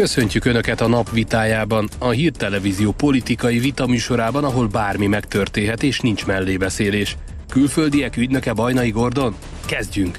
[0.00, 7.16] Köszöntjük Önöket a nap vitájában, a hírtelevízió politikai vitaműsorában, ahol bármi megtörténhet és nincs mellébeszélés.
[7.48, 9.34] Külföldiek ügynöke Bajnai Gordon?
[9.66, 10.18] Kezdjünk!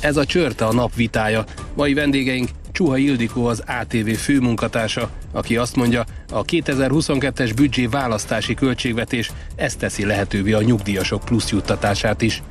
[0.00, 1.44] Ez a csörte a nap vitája.
[1.74, 9.30] Mai vendégeink Csuha Ildikó az ATV főmunkatársa, aki azt mondja, a 2022-es büdzsé választási költségvetés
[9.56, 12.42] ezt teszi lehetővé a nyugdíjasok plusz juttatását is.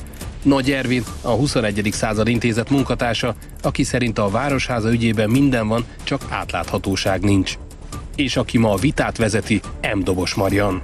[0.42, 1.90] Nagy Ervin, a 21.
[1.92, 7.58] század intézet munkatársa, aki szerint a Városháza ügyében minden van, csak átláthatóság nincs.
[8.16, 9.62] És aki ma a vitát vezeti,
[9.96, 10.00] M.
[10.04, 10.82] Dobos Marian.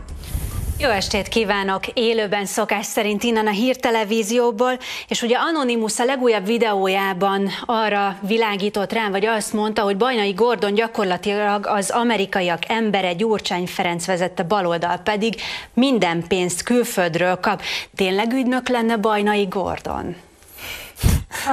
[0.81, 1.87] Jó estét kívánok!
[1.87, 9.11] Élőben szokás szerint innen a hírtelevízióból, és ugye Anonymous a legújabb videójában arra világított rám,
[9.11, 15.35] vagy azt mondta, hogy Bajnai Gordon gyakorlatilag az amerikaiak embere Gyurcsány Ferenc vezette baloldal, pedig
[15.73, 17.61] minden pénzt külföldről kap.
[17.95, 20.15] Tényleg ügynök lenne Bajnai Gordon?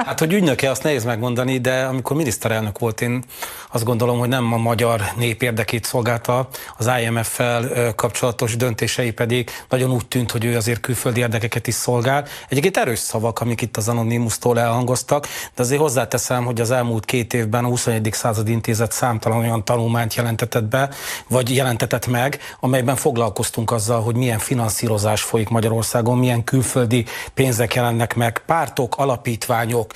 [0.05, 3.23] Hát, hogy ügynöke, azt nehéz megmondani, de amikor miniszterelnök volt, én
[3.71, 9.91] azt gondolom, hogy nem a magyar nép érdekét szolgálta, az IMF-fel kapcsolatos döntései pedig nagyon
[9.91, 12.25] úgy tűnt, hogy ő azért külföldi érdekeket is szolgál.
[12.49, 17.33] Egyébként erős szavak, amik itt az Anonymous-tól elhangoztak, de azért hozzáteszem, hogy az elmúlt két
[17.33, 18.09] évben a 21.
[18.11, 20.89] század intézet számtalan olyan tanulmányt jelentetett be,
[21.27, 28.15] vagy jelentetett meg, amelyben foglalkoztunk azzal, hogy milyen finanszírozás folyik Magyarországon, milyen külföldi pénzek jelennek
[28.15, 28.95] meg, pártok,
[29.37, 29.91] alapítványok,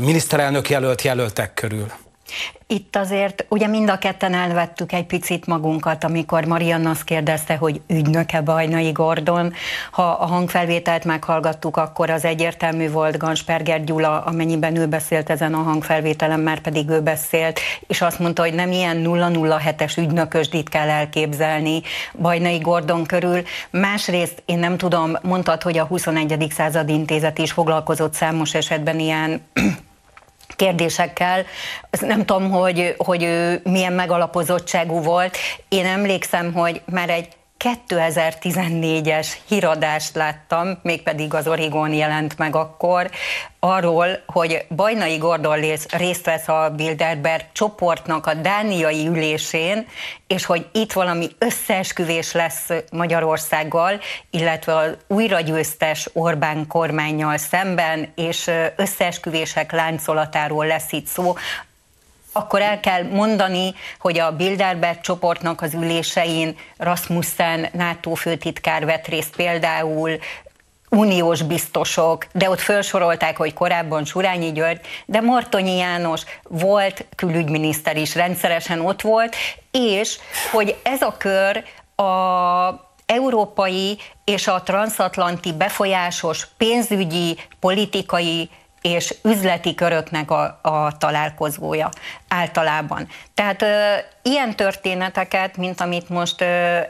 [0.00, 1.92] miniszterelnök jelölt jelöltek körül.
[2.72, 7.80] Itt azért ugye mind a ketten elvettük egy picit magunkat, amikor Marianna azt kérdezte, hogy
[7.86, 9.52] ügynöke Bajnai Gordon.
[9.90, 15.62] Ha a hangfelvételt meghallgattuk, akkor az egyértelmű volt Gansperger Gyula, amennyiben ő beszélt ezen a
[15.62, 21.82] hangfelvételen, már pedig ő beszélt, és azt mondta, hogy nem ilyen 007-es ügynökösdit kell elképzelni
[22.20, 23.42] Bajnai Gordon körül.
[23.70, 26.46] Másrészt én nem tudom, mondtad, hogy a 21.
[26.50, 29.40] század intézet is foglalkozott számos esetben ilyen
[30.56, 31.44] kérdésekkel.
[32.00, 35.36] Nem tudom, hogy, hogy ő milyen megalapozottságú volt.
[35.68, 37.28] Én emlékszem, hogy már egy
[37.62, 43.10] 2014-es híradást láttam, mégpedig az Origon jelent meg akkor,
[43.58, 45.60] arról, hogy Bajnai Gordon
[45.96, 49.86] részt vesz a Bilderberg csoportnak a dániai ülésén,
[50.26, 59.72] és hogy itt valami összeesküvés lesz Magyarországgal, illetve az újragyőztes Orbán kormányjal szemben, és összeesküvések
[59.72, 61.34] láncolatáról lesz itt szó,
[62.32, 69.36] akkor el kell mondani, hogy a Bilderberg csoportnak az ülésein Rasmussen NATO főtitkár vett részt
[69.36, 70.18] például,
[70.88, 78.14] uniós biztosok, de ott felsorolták, hogy korábban Surányi György, de Martonyi János volt külügyminiszter is,
[78.14, 79.36] rendszeresen ott volt,
[79.70, 80.18] és
[80.50, 81.64] hogy ez a kör
[81.96, 88.50] a európai és a transatlanti befolyásos pénzügyi, politikai
[88.82, 91.90] és üzleti köröknek a, a találkozója
[92.28, 93.08] általában.
[93.34, 93.64] Tehát
[94.22, 96.40] ilyen történeteket, mint amit most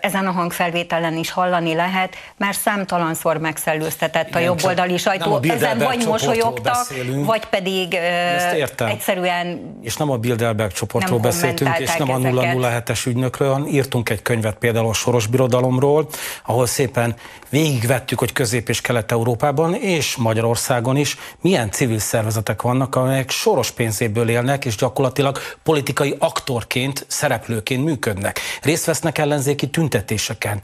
[0.00, 5.34] ezen a hangfelvételen is hallani lehet, már számtalanszor megszellőztetett Igen, a jobboldali sajtó.
[5.34, 7.26] A ezen vagy mosolyogtak, beszélünk.
[7.26, 13.52] vagy pedig ö, egyszerűen És nem a Bilderberg csoportról beszéltünk, és nem a 007-es ügynökről,
[13.52, 16.08] hanem írtunk egy könyvet például a Soros Birodalomról,
[16.44, 17.14] ahol szépen
[17.48, 24.28] végigvettük, hogy Közép- és Kelet-Európában és Magyarországon is milyen civil szervezetek vannak, amelyek soros pénzéből
[24.28, 28.40] élnek, és gyakorlatilag politikai aktorként, szereplőként működnek.
[28.62, 30.62] Részt vesznek ellenzéki tüntetéseken,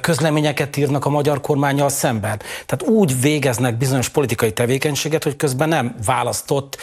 [0.00, 2.40] közleményeket írnak a magyar kormányjal szemben.
[2.66, 6.76] Tehát úgy végeznek bizonyos politikai tevékenységet, hogy közben nem választott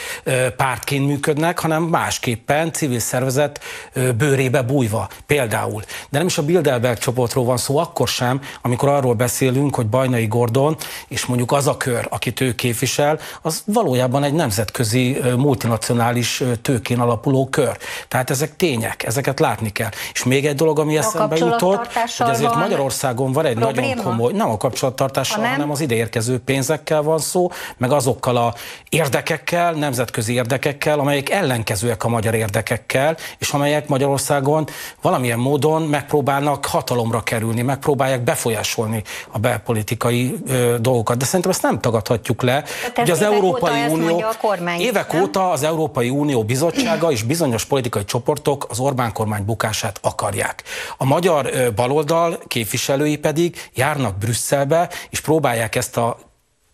[0.58, 3.60] pártként működnek, hanem másképpen civil szervezet
[4.18, 5.82] bőrébe bújva például.
[6.10, 10.28] De nem is a Bilderberg csoportról van szó akkor sem, amikor arról beszélünk, hogy Bajnai
[10.28, 10.78] Gordon
[11.08, 17.48] és mondjuk az a kör, akit ő képvisel, az valójában egy nemzetközi multinacionális tőkén alapuló
[17.50, 17.78] kör.
[18.08, 19.90] Tehát ezek tények, ezeket látni kell.
[20.14, 23.88] És még egy dolog, ami eszembe jutott, hogy azért Magyarországon van egy probléma?
[23.88, 28.54] nagyon komoly, nem a kapcsolattartással, ha hanem az ideérkező pénzekkel van szó, meg azokkal a
[28.90, 34.68] érdekekkel, nemzetközi érdekekkel, amelyek ellenkezőek a magyar érdekekkel, és amelyek Magyarországon
[35.02, 41.18] valamilyen módon megpróbálnak hatalomra kerülni, megpróbálják befolyásolni a belpolitikai ö, dolgokat.
[41.18, 42.64] De szerintem ezt nem tagadhatjuk le,
[42.96, 44.24] hogy az Európai Unió
[44.78, 50.64] évek óta az Európai Unió bizottsága és bizonyos politikai csoportok az Orbán kormány bukását akarják.
[50.98, 56.31] A magyar baloldal képviselői pedig járnak Brüsszelbe, és próbálják ezt a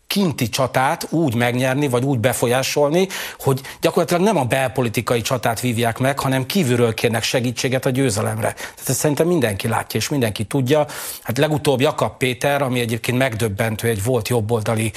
[0.08, 3.08] kinti csatát úgy megnyerni, vagy úgy befolyásolni,
[3.38, 8.52] hogy gyakorlatilag nem a belpolitikai csatát vívják meg, hanem kívülről kérnek segítséget a győzelemre.
[8.52, 10.86] Tehát ezt szerintem mindenki látja, és mindenki tudja.
[11.22, 14.92] Hát legutóbb Jakab Péter, ami egyébként megdöbbentő, egy volt jobboldali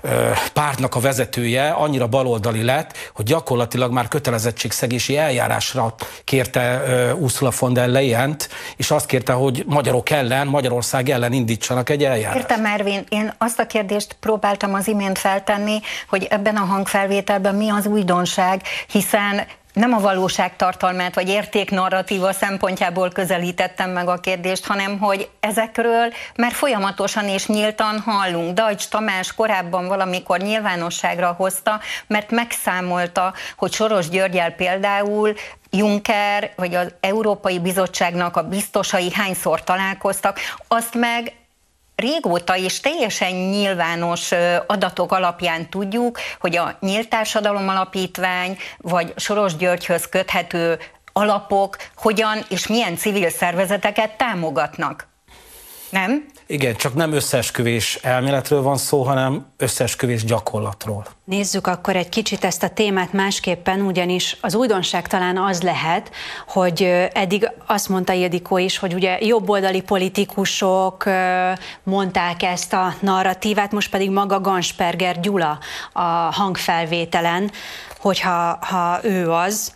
[0.00, 5.94] ö, pártnak a vezetője, annyira baloldali lett, hogy gyakorlatilag már kötelezettségszegési eljárásra
[6.24, 8.36] kérte ö, Ursula von der leyen
[8.76, 12.38] és azt kérte, hogy magyarok ellen, Magyarország ellen indítsanak egy eljárást.
[12.38, 17.54] Értem, Ervin, én azt a kérdést próbál próbáltam az imént feltenni, hogy ebben a hangfelvételben
[17.54, 24.66] mi az újdonság, hiszen nem a valóság tartalmát vagy értéknarratíva szempontjából közelítettem meg a kérdést,
[24.66, 28.54] hanem hogy ezekről már folyamatosan és nyíltan hallunk.
[28.54, 35.34] Dajcs Tamás korábban valamikor nyilvánosságra hozta, mert megszámolta, hogy Soros Györgyel például
[35.70, 41.32] Juncker vagy az Európai Bizottságnak a biztosai hányszor találkoztak, azt meg
[41.96, 44.32] régóta és teljesen nyilvános
[44.66, 50.78] adatok alapján tudjuk, hogy a Nyílt Társadalom Alapítvány vagy Soros Györgyhöz köthető
[51.12, 55.13] alapok hogyan és milyen civil szervezeteket támogatnak.
[55.94, 56.26] Nem?
[56.46, 61.06] Igen, csak nem összeesküvés elméletről van szó, hanem összeesküvés gyakorlatról.
[61.24, 66.10] Nézzük akkor egy kicsit ezt a témát másképpen, ugyanis az újdonság talán az lehet,
[66.48, 66.82] hogy
[67.12, 71.04] eddig azt mondta Ildikó is, hogy ugye jobboldali politikusok
[71.82, 75.58] mondták ezt a narratívát, most pedig maga Gansperger Gyula
[75.92, 76.02] a
[76.32, 77.50] hangfelvételen,
[77.98, 79.74] hogyha ha ő az,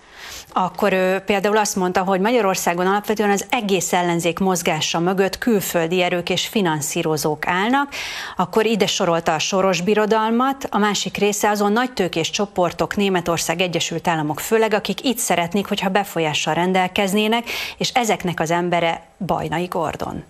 [0.53, 6.31] akkor ő például azt mondta, hogy Magyarországon alapvetően az egész ellenzék mozgása mögött külföldi erők
[6.31, 7.93] és finanszírozók állnak,
[8.37, 14.09] akkor ide sorolta a soros birodalmat, a másik része azon nagy tőkés csoportok, Németország, Egyesült
[14.09, 20.25] Államok főleg, akik itt szeretnék, hogyha befolyással rendelkeznének, és ezeknek az embere Bajnai Gordon.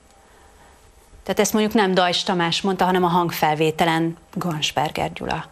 [1.22, 5.44] Tehát ezt mondjuk nem Dajs Tamás mondta, hanem a hangfelvételen Gansberger Gyula.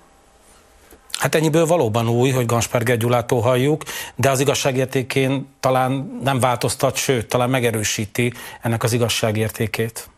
[1.18, 3.82] Hát ennyiből valóban új, hogy Gansperger Gyulától halljuk,
[4.14, 8.32] de az igazságértékén talán nem változtat, sőt, talán megerősíti
[8.62, 10.08] ennek az igazságértékét.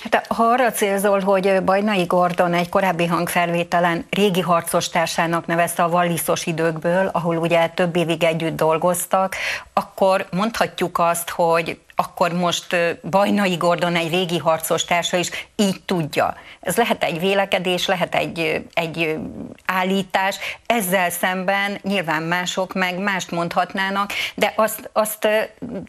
[0.00, 5.88] Hát ha arra célzol, hogy Bajnai Gordon egy korábbi hangfelvételen régi harcos társának nevezte a
[5.88, 9.36] Wallisos időkből, ahol ugye több évig együtt dolgoztak,
[9.72, 12.76] akkor mondhatjuk azt, hogy akkor most
[13.10, 16.34] Bajnai Gordon egy régi harcos társa is így tudja.
[16.60, 19.18] Ez lehet egy vélekedés, lehet egy, egy
[19.66, 20.36] állítás,
[20.66, 25.28] ezzel szemben nyilván mások meg mást mondhatnának, de azt, azt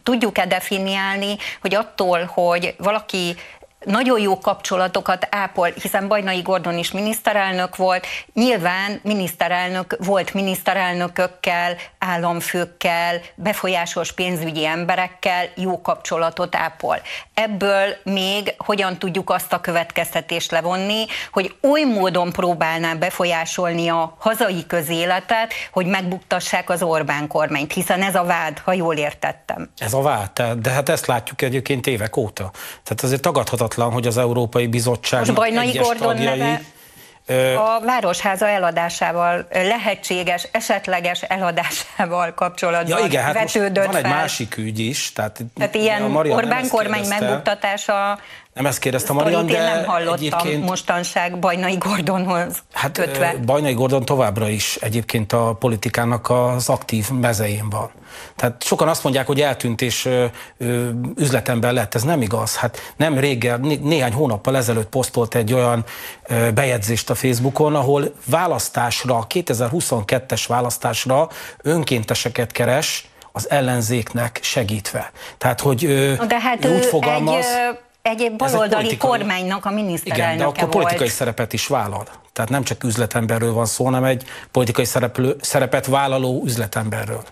[0.02, 3.36] tudjuk-e definiálni, hogy attól, hogy valaki
[3.84, 13.20] nagyon jó kapcsolatokat ápol, hiszen Bajnai Gordon is miniszterelnök volt, nyilván miniszterelnök volt miniszterelnökökkel, államfőkkel,
[13.34, 16.96] befolyásos pénzügyi emberekkel jó kapcsolatot ápol.
[17.34, 24.66] Ebből még hogyan tudjuk azt a következtetést levonni, hogy oly módon próbálná befolyásolni a hazai
[24.66, 29.70] közéletet, hogy megbuktassák az Orbán kormányt, hiszen ez a vád, ha jól értettem.
[29.78, 32.50] Ez a vád, de hát ezt látjuk egyébként évek óta.
[32.82, 36.60] Tehát azért tagadhatatlan elfogadhatatlan, hogy az Európai Bizottság Most Bajnai Gordon tagjai, neve
[37.56, 44.78] a Városháza eladásával, lehetséges, esetleges eladásával kapcsolatban ja, igen, hát vetődött van egy másik ügy
[44.78, 45.12] is.
[45.12, 48.18] Tehát, tehát ilyen Orbán kormány megbuktatása
[48.54, 50.64] nem ezt kérdeztem Marian, de nem hallottam egyébként...
[50.64, 53.34] mostanság Bajnai Gordonhoz hát, kötve.
[53.44, 57.90] Bajnai Gordon továbbra is egyébként a politikának az aktív mezején van.
[58.36, 60.24] Tehát sokan azt mondják, hogy eltűnt és ö,
[60.58, 61.94] ö, üzletember lett.
[61.94, 62.56] Ez nem igaz.
[62.56, 65.84] Hát nem régen, né- néhány hónappal ezelőtt posztolt egy olyan
[66.26, 71.28] ö, bejegyzést a Facebookon, ahol választásra, 2022-es választásra
[71.62, 75.10] önkénteseket keres az ellenzéknek segítve.
[75.38, 77.44] Tehát, hogy ö, De hát úgy fogalmaz...
[77.44, 80.72] Egy, egy baloldali politikai, kormánynak a miniszterelnöke Igen, de akkor volt.
[80.72, 82.06] politikai szerepet is vállal.
[82.32, 87.22] Tehát nem csak üzletemberről van szó, hanem egy politikai szereplő, szerepet vállaló üzletemberről.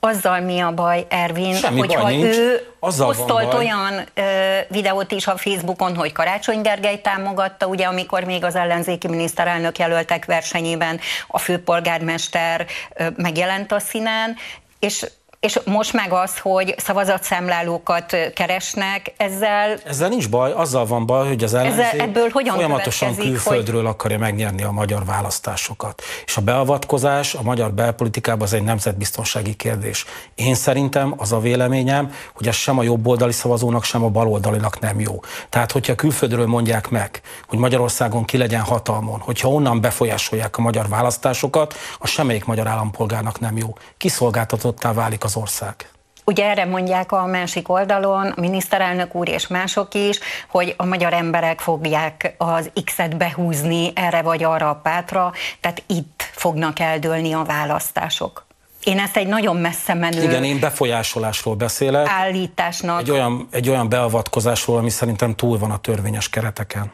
[0.00, 2.36] Azzal mi a baj, Ervin, Semmi hogyha baj nincs.
[2.36, 4.22] ő Azzal posztolt olyan ö,
[4.68, 10.24] videót is a Facebookon, hogy Karácsony Gergely támogatta, ugye amikor még az ellenzéki miniszterelnök jelöltek
[10.24, 14.36] versenyében a főpolgármester ö, megjelent a színen,
[14.78, 15.06] és
[15.42, 19.78] és most meg az, hogy szavazatszámlálókat keresnek, ezzel...
[19.84, 23.90] Ezzel nincs baj, azzal van baj, hogy az ellenzék ezzel, ebből hogyan folyamatosan külföldről hogy...
[23.90, 26.02] akarja megnyerni a magyar választásokat.
[26.24, 30.04] És a beavatkozás a magyar belpolitikában az egy nemzetbiztonsági kérdés.
[30.34, 35.00] Én szerintem az a véleményem, hogy ez sem a jobboldali szavazónak, sem a baloldalinak nem
[35.00, 35.20] jó.
[35.48, 40.88] Tehát, hogyha külföldről mondják meg, hogy Magyarországon ki legyen hatalmon, hogyha onnan befolyásolják a magyar
[40.88, 43.74] választásokat, az semmelyik magyar állampolgárnak nem jó.
[43.96, 45.88] Kiszolgáltatottá válik az az ország.
[46.24, 51.12] Ugye erre mondják a másik oldalon, a miniszterelnök úr és mások is, hogy a magyar
[51.12, 57.42] emberek fogják az X-et behúzni erre vagy arra a pátra, tehát itt fognak eldőlni a
[57.42, 58.46] választások.
[58.84, 60.22] Én ezt egy nagyon messze menő...
[60.22, 62.08] Igen, én befolyásolásról beszélek.
[62.08, 63.00] Állításnak.
[63.00, 66.92] Egy olyan, egy olyan beavatkozásról, ami szerintem túl van a törvényes kereteken.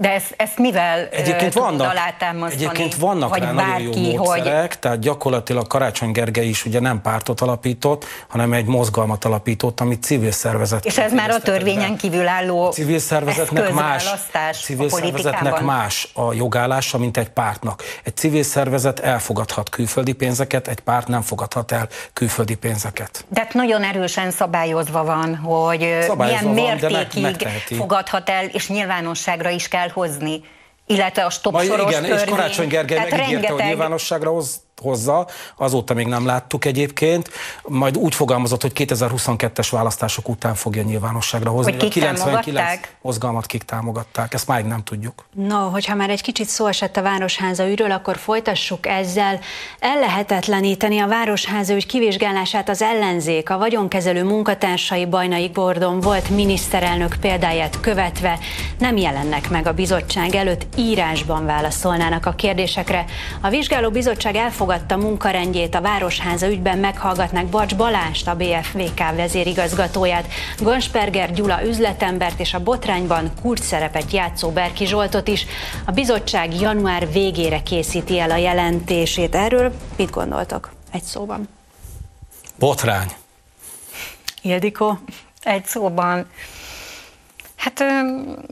[0.00, 1.94] De ezt, ezt mivel egyébként vannak,
[2.50, 4.78] Egyébként vannak vagy rá bárki, nagyon jó módszerek, hogy...
[4.78, 10.30] tehát gyakorlatilag Karácsony Gergely is ugye nem pártot alapított, hanem egy mozgalmat alapított, amit civil
[10.30, 10.84] szervezet.
[10.84, 14.10] És ez már a törvényen kívül álló a civil szervezetnek más,
[14.62, 17.82] civil a szervezetnek más a jogállása, mint egy pártnak.
[18.02, 23.24] Egy civil szervezet elfogadhat külföldi pénzeket, egy párt nem fogadhat el külföldi pénzeket.
[23.28, 29.68] De nagyon erősen szabályozva van, hogy szabályozva milyen van, mértékig fogadhat el, és nyilvánosságra is
[29.68, 30.42] kell hozni,
[30.86, 32.18] illetve a stop soros igen, törvény.
[32.18, 33.50] és Karácsony Gergely megígérte, rengeteg...
[33.50, 37.30] hogy nyilvánosságra hoz, hozza, azóta még nem láttuk egyébként,
[37.62, 41.72] majd úgy fogalmazott, hogy 2022-es választások után fogja nyilvánosságra hozni.
[41.72, 45.24] Hogy kik a 99 mozgalmat kik támogatták, ezt máig nem tudjuk.
[45.34, 49.40] No, hogyha már egy kicsit szó esett a Városháza ügyről, akkor folytassuk ezzel.
[49.78, 57.80] Ellehetetleníteni a Városháza ügy kivizsgálását az ellenzék, a vagyonkezelő munkatársai Bajnai Gordon volt miniszterelnök példáját
[57.80, 58.38] követve
[58.78, 63.04] nem jelennek meg a bizottság előtt, írásban válaszolnának a kérdésekre.
[63.40, 70.26] A vizsgáló bizottság elfog elfogadta munkarendjét a Városháza ügyben meghallgatnák Bacs Balást, a BFVK vezérigazgatóját,
[70.58, 75.46] Gonsperger Gyula üzletembert és a botrányban kulcs szerepet játszó Berki Zsoltot is.
[75.86, 79.34] A bizottság január végére készíti el a jelentését.
[79.34, 80.70] Erről mit gondoltok?
[80.90, 81.48] Egy szóban.
[82.58, 83.08] Botrány.
[84.42, 84.98] Ildikó?
[85.42, 86.26] Egy szóban
[87.60, 87.84] Hát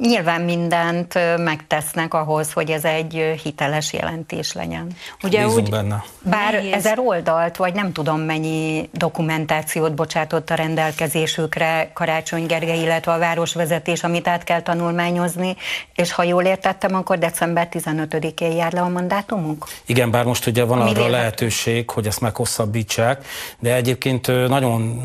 [0.01, 4.87] nyilván mindent megtesznek ahhoz, hogy ez egy hiteles jelentés legyen.
[5.23, 6.05] Ugye Bízunk úgy, benne.
[6.23, 6.73] Bár Nehéz.
[6.73, 14.05] ezer oldalt, vagy nem tudom mennyi dokumentációt bocsátott a rendelkezésükre Karácsony Gergely, illetve a városvezetés,
[14.05, 15.57] amit át kell tanulmányozni,
[15.95, 19.65] és ha jól értettem, akkor december 15-én jár le a mandátumunk?
[19.87, 23.27] Igen, bár most ugye van arra lehetőség, hogy ezt meghosszabbítsák,
[23.59, 25.03] de egyébként nagyon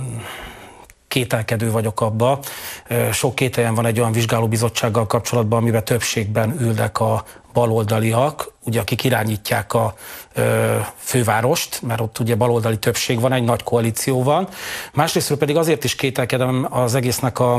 [1.13, 2.39] kételkedő vagyok abba.
[3.12, 9.74] Sok kételjen van egy olyan vizsgálóbizottsággal kapcsolatban, amiben többségben ülnek a baloldaliak, ugye akik irányítják
[9.74, 9.96] a
[10.34, 14.48] ö, fővárost, mert ott ugye baloldali többség van, egy nagy koalíció van.
[14.93, 17.53] Másrészt pedig azért is kételkedem az egésznek a,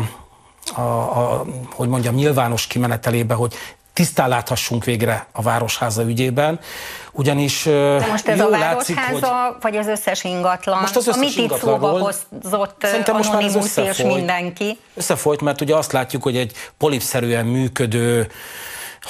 [0.75, 3.54] a, a, hogy mondjam, nyilvános kimenetelébe, hogy
[3.94, 6.60] tisztán láthassunk végre a Városháza ügyében,
[7.12, 9.22] ugyanis De most ez a Városháza, látszik, hogy...
[9.60, 13.78] vagy az összes ingatlan, most az összes amit itt szóba hozott Szerintem most már ez
[13.78, 14.78] és mindenki?
[14.94, 18.30] Összefolyt, mert ugye azt látjuk, hogy egy polipszerűen működő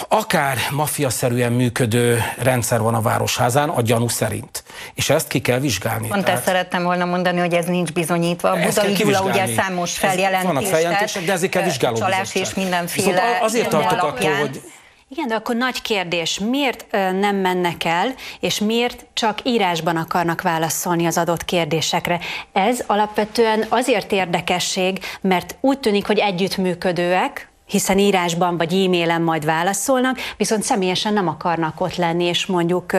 [0.09, 4.65] akár mafiaszerűen működő rendszer van a Városházán, a gyanú szerint.
[4.95, 6.09] És ezt ki kell vizsgálni.
[6.09, 6.39] Pont Tehát...
[6.39, 8.51] ezt szerettem volna mondani, hogy ez nincs bizonyítva.
[8.51, 11.99] A Budai Gyula ugye számos feljelentést, de ezért kell vizsgálni.
[11.99, 14.63] Csalás és mindenféle Viszont azért tartok attól, hogy
[15.09, 21.07] igen, de akkor nagy kérdés, miért nem mennek el, és miért csak írásban akarnak válaszolni
[21.07, 22.21] az adott kérdésekre?
[22.53, 30.19] Ez alapvetően azért érdekesség, mert úgy tűnik, hogy együttműködőek, hiszen írásban vagy e-mailen majd válaszolnak,
[30.37, 32.93] viszont személyesen nem akarnak ott lenni, és mondjuk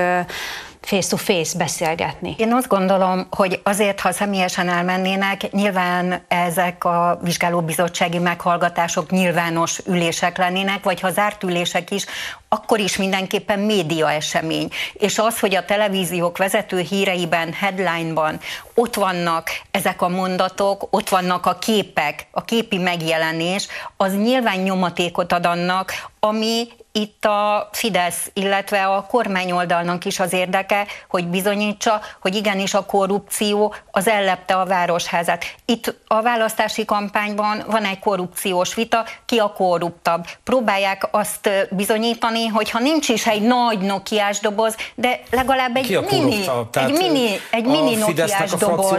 [0.86, 2.36] face-to-face beszélgetni?
[2.38, 10.38] Én azt gondolom, hogy azért, ha személyesen elmennének, nyilván ezek a vizsgálóbizottsági meghallgatások nyilvános ülések
[10.38, 12.06] lennének, vagy ha zárt ülések is,
[12.50, 14.70] akkor is mindenképpen média esemény.
[14.94, 18.40] És az, hogy a televíziók vezető híreiben, headline-ban
[18.74, 25.32] ott vannak ezek a mondatok, ott vannak a képek, a képi megjelenés, az nyilván nyomatékot
[25.32, 32.36] ad annak, ami itt a Fidesz, illetve a kormányoldalnak is az érdeke, hogy bizonyítsa, hogy
[32.36, 35.46] igenis a korrupció az ellepte a városházát.
[35.66, 40.26] Itt a választási kampányban van egy korrupciós vita, ki a korruptabb.
[40.44, 46.46] Próbálják azt bizonyítani, hogy ha nincs is egy nagy nokiás doboz, de legalább egy mini,
[46.74, 48.98] egy mini, egy mini nokiás a doboz.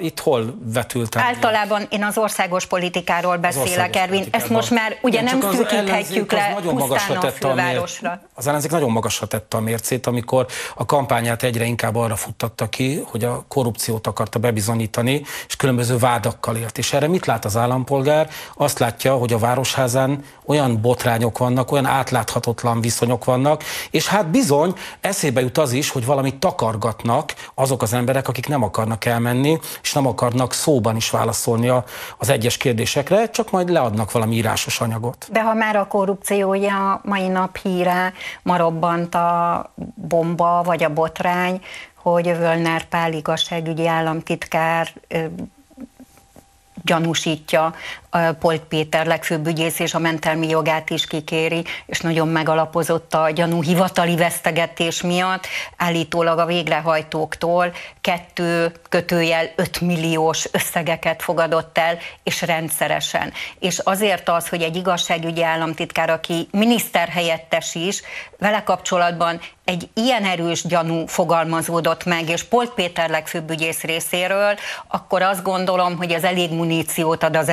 [0.00, 4.24] itt hol vetült Általában én az országos politikáról beszélek, Ervin.
[4.30, 6.56] Ezt most már ugye nem szűkíthetjük le
[7.32, 8.08] pusztán fővárosra.
[8.08, 12.68] Mér, az ellenzék nagyon magasra tette a mércét, amikor a kampányát egyre inkább arra futtatta
[12.68, 16.78] ki, hogy a korrupciót akarta bebizonyítani, és különböző vádakkal élt.
[16.78, 18.28] És erre mit lát az állampolgár?
[18.56, 24.74] Azt látja, hogy a városházán olyan botrányok vannak, olyan átláthatatlan viszonyok vannak, és hát bizony
[25.00, 29.92] eszébe jut az is, hogy valamit takargatnak azok az emberek, akik nem akarnak elmenni, és
[29.92, 31.72] nem akarnak szóban is válaszolni
[32.18, 35.26] az egyes kérdésekre, csak majd leadnak valami írásos anyagot.
[35.30, 38.12] De ha már a korrupciója mai nap híre,
[38.42, 41.60] ma robbant a bomba vagy a botrány,
[41.94, 44.92] hogy Völner Pál igazságügyi államtitkár
[46.84, 47.74] gyanúsítja
[48.38, 53.62] Polt Péter legfőbb ügyész, és a mentelmi jogát is kikéri, és nagyon megalapozott a gyanú
[53.62, 63.32] hivatali vesztegetés miatt, állítólag a végrehajtóktól kettő kötőjel 5 milliós összegeket fogadott el, és rendszeresen.
[63.58, 68.02] És azért az, hogy egy igazságügyi államtitkár, aki miniszterhelyettes is,
[68.38, 74.54] vele kapcsolatban egy ilyen erős gyanú fogalmazódott meg, és Polt Péter legfőbb ügyész részéről,
[74.88, 77.48] akkor azt gondolom, hogy ez elég muníciót ad az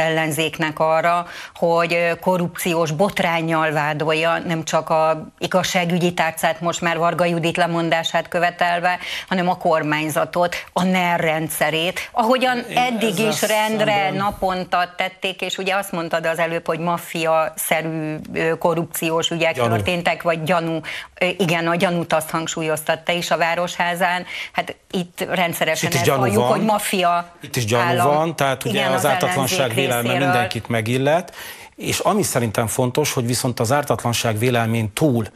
[0.58, 7.58] ellenzéknek arra, hogy korrupciós botrányjal vádolja, nem csak a igazságügyi tárcát most már Varga Judit
[7.58, 14.13] lemondását követelve, hanem a kormányzatot, a NER rendszerét, ahogyan Én eddig is rendre szemben...
[14.13, 18.15] naponta tették, és ugye azt mondtad az előbb, hogy maffia-szerű
[18.60, 19.70] korrupciós ügyek gyanú.
[19.70, 20.79] történtek, vagy gyanú,
[21.38, 26.36] igen, a gyanú gyanút azt hangsúlyoztat te is a Városházán, hát itt rendszeresen ezt halljuk,
[26.36, 26.48] van.
[26.48, 28.13] hogy maffia Itt is gyanú állam.
[28.15, 31.36] van, tehát ugye Igen, az, az ártatlanság vélelme mindenkit megillet,
[31.79, 35.27] és ami szerintem fontos, hogy viszont az ártatlanság vélelmén túl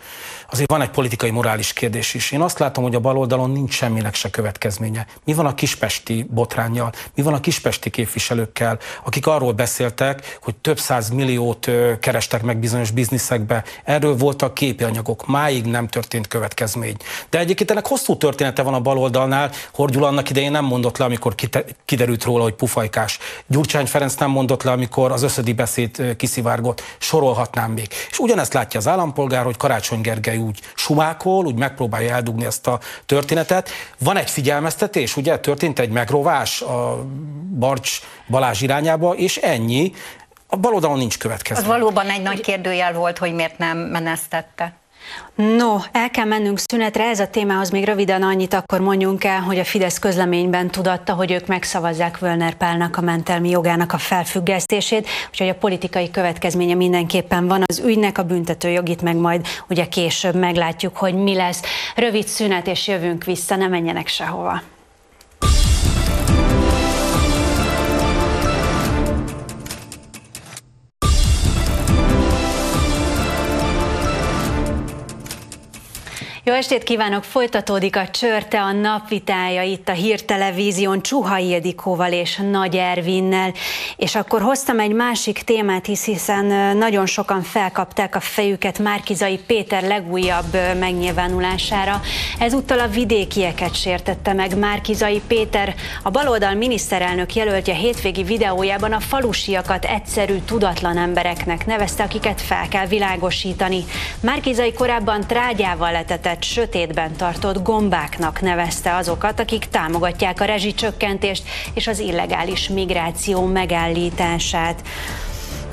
[0.51, 2.31] azért van egy politikai morális kérdés is.
[2.31, 5.05] Én azt látom, hogy a baloldalon nincs semminek se következménye.
[5.25, 6.91] Mi van a kispesti botránnyal?
[7.15, 11.69] Mi van a kispesti képviselőkkel, akik arról beszéltek, hogy több száz milliót
[11.99, 13.63] kerestek meg bizonyos bizniszekbe.
[13.83, 15.27] Erről voltak képi anyagok.
[15.27, 16.95] Máig nem történt következmény.
[17.29, 19.51] De egyébként ennek hosszú története van a baloldalnál.
[19.73, 21.35] Horgyul annak idején nem mondott le, amikor
[21.85, 23.19] kiderült róla, hogy pufajkás.
[23.47, 26.81] Gyurcsány Ferenc nem mondott le, amikor az összödi beszéd kiszivárgott.
[26.97, 27.87] Sorolhatnám még.
[28.09, 32.79] És ugyanezt látja az állampolgár, hogy Karácsony Gergely úgy sumákol, úgy megpróbálja eldugni ezt a
[33.05, 33.69] történetet.
[33.99, 37.05] Van egy figyelmeztetés, ugye történt egy megrovás a
[37.59, 37.99] Barcs
[38.29, 39.93] Balázs irányába, és ennyi.
[40.47, 41.61] A baloldalon nincs következő.
[41.61, 44.73] Az valóban egy nagy kérdőjel volt, hogy miért nem menesztette.
[45.35, 49.59] No, el kell mennünk szünetre, ez a témához még röviden annyit akkor mondjunk el, hogy
[49.59, 55.49] a Fidesz közleményben tudatta, hogy ők megszavazzák Völner Pálnak a mentelmi jogának a felfüggesztését, úgyhogy
[55.49, 60.97] a politikai következménye mindenképpen van az ügynek, a büntető jogit meg majd ugye később meglátjuk,
[60.97, 61.61] hogy mi lesz.
[61.95, 64.61] Rövid szünet és jövünk vissza, ne menjenek sehova.
[76.45, 77.23] Jó estét kívánok!
[77.23, 83.53] Folytatódik a Csörte a napvitája itt a Hírtelevízión Csuha Ildikóval és Nagy Ervinnel.
[83.97, 89.83] És akkor hoztam egy másik témát is, hiszen nagyon sokan felkapták a fejüket Márkizai Péter
[89.83, 92.01] legújabb megnyilvánulására.
[92.39, 95.75] Ezúttal a vidékieket sértette meg Márkizai Péter.
[96.01, 102.87] A baloldal miniszterelnök jelöltje hétvégi videójában a falusiakat egyszerű, tudatlan embereknek nevezte, akiket fel kell
[102.87, 103.83] világosítani.
[104.21, 111.43] Márkizai korábban trágyával letette úgynevezett sötétben tartott gombáknak nevezte azokat, akik támogatják a rezsicsökkentést
[111.73, 114.81] és az illegális migráció megállítását.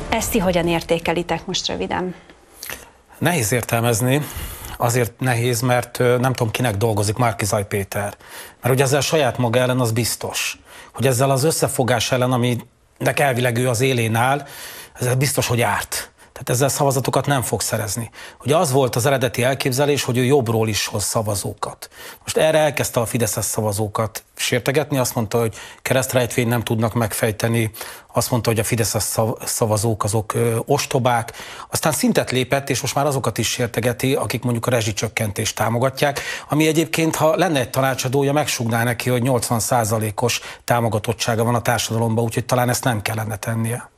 [0.09, 2.14] Ezt ti hogyan értékelitek most röviden?
[3.18, 4.23] Nehéz értelmezni,
[4.77, 8.16] azért nehéz, mert nem tudom, kinek dolgozik Márkizaj Péter.
[8.62, 10.59] Mert ugye ezzel saját maga ellen az biztos,
[10.92, 14.46] hogy ezzel az összefogás ellen, aminek elvileg ő az élén áll,
[14.92, 16.10] ezzel biztos, hogy árt.
[16.40, 18.11] Tehát ezzel szavazatokat nem fog szerezni.
[18.44, 21.88] Ugye az volt az eredeti elképzelés, hogy ő jobbról is hoz szavazókat.
[22.22, 27.70] Most erre elkezdte a Fideszes szavazókat sértegetni, azt mondta, hogy keresztrejtvény nem tudnak megfejteni,
[28.12, 29.05] azt mondta, hogy a Fideszes
[29.44, 31.33] szavazók azok ö, ostobák,
[31.70, 36.66] aztán szintet lépett, és most már azokat is sértegeti, akik mondjuk a rezsicsökkentést támogatják, ami
[36.66, 42.68] egyébként, ha lenne egy tanácsadója, megsugná neki, hogy 80%-os támogatottsága van a társadalomban, úgyhogy talán
[42.68, 43.90] ezt nem kellene tennie.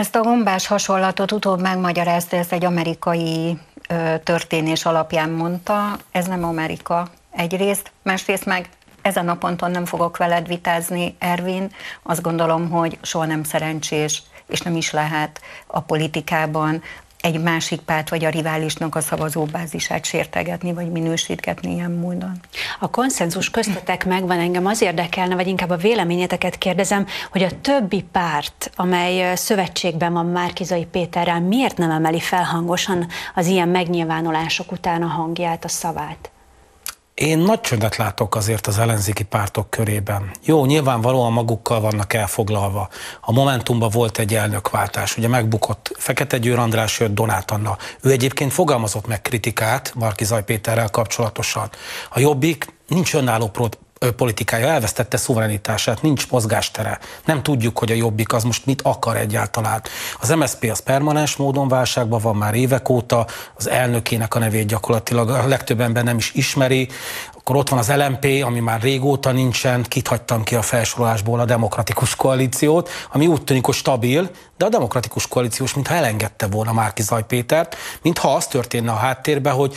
[0.00, 3.58] Ezt a gombás hasonlatot utóbb megmagyarázta, ezt egy amerikai
[3.88, 5.96] ö, történés alapján mondta.
[6.12, 8.68] Ez nem Amerika egyrészt, másrészt meg
[9.02, 11.70] ezen a ponton nem fogok veled vitázni, Ervin.
[12.02, 16.82] Azt gondolom, hogy soha nem szerencsés, és nem is lehet a politikában
[17.20, 22.40] egy másik párt vagy a riválisnak a szavazóbázisát sértegetni, vagy minősítgetni ilyen módon.
[22.78, 28.04] A konszenzus köztetek megvan, engem az érdekelne, vagy inkább a véleményeteket kérdezem, hogy a többi
[28.12, 35.02] párt, amely szövetségben van Márkizai Péterrel, miért nem emeli fel hangosan az ilyen megnyilvánulások után
[35.02, 36.30] a hangját, a szavát?
[37.20, 40.30] Én nagy csöndet látok azért az ellenzéki pártok körében.
[40.44, 42.88] Jó, nyilvánvalóan magukkal vannak elfoglalva.
[43.20, 47.76] A Momentumban volt egy elnökváltás, ugye megbukott Fekete Győr András, jött Donát Anna.
[48.02, 51.70] Ő egyébként fogalmazott meg kritikát Zaj Péterrel kapcsolatosan.
[52.10, 53.48] A Jobbik nincs önálló
[54.16, 56.98] politikája elvesztette szuverenitását, nincs mozgástere.
[57.24, 59.82] Nem tudjuk, hogy a Jobbik az most mit akar egyáltalán.
[60.20, 65.30] Az MSZP az permanens módon válságban van már évek óta, az elnökének a nevét gyakorlatilag
[65.30, 66.88] a legtöbb ember nem is ismeri,
[67.34, 71.44] akkor ott van az LMP, ami már régóta nincsen, kit hagytam ki a felsorolásból a
[71.44, 77.02] demokratikus koalíciót, ami úgy tűnik, hogy stabil, de a demokratikus koalíciós mintha elengedte volna Márki
[77.02, 79.74] Zaj Pétert, mintha az történne a háttérben, hogy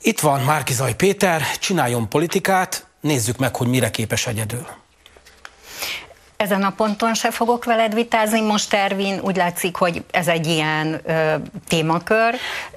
[0.00, 4.66] itt van Márki Zaj Péter, csináljon politikát, nézzük meg, hogy mire képes egyedül.
[6.36, 9.20] Ezen a ponton se fogok veled vitázni most, Ervin.
[9.22, 11.34] Úgy látszik, hogy ez egy ilyen ö,
[11.68, 12.34] témakör.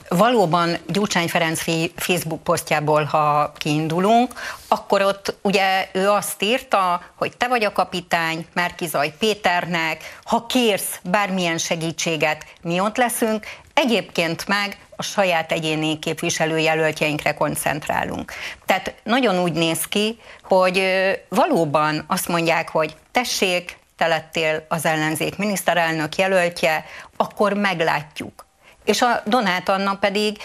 [0.10, 1.62] Valóban Gyurcsány Ferenc
[1.96, 4.34] Facebook posztjából, ha kiindulunk,
[4.68, 11.00] akkor ott ugye ő azt írta, hogy te vagy a kapitány Márkizaj Péternek, ha kérsz
[11.04, 18.32] bármilyen segítséget, mi ott leszünk, egyébként meg a saját egyéni képviselőjelöltjeinkre koncentrálunk.
[18.66, 20.84] Tehát nagyon úgy néz ki, hogy
[21.30, 28.46] valóban azt mondják, hogy tessék, te lettél az ellenzék miniszterelnök jelöltje, akkor meglátjuk.
[28.86, 30.38] És a Donát Anna pedig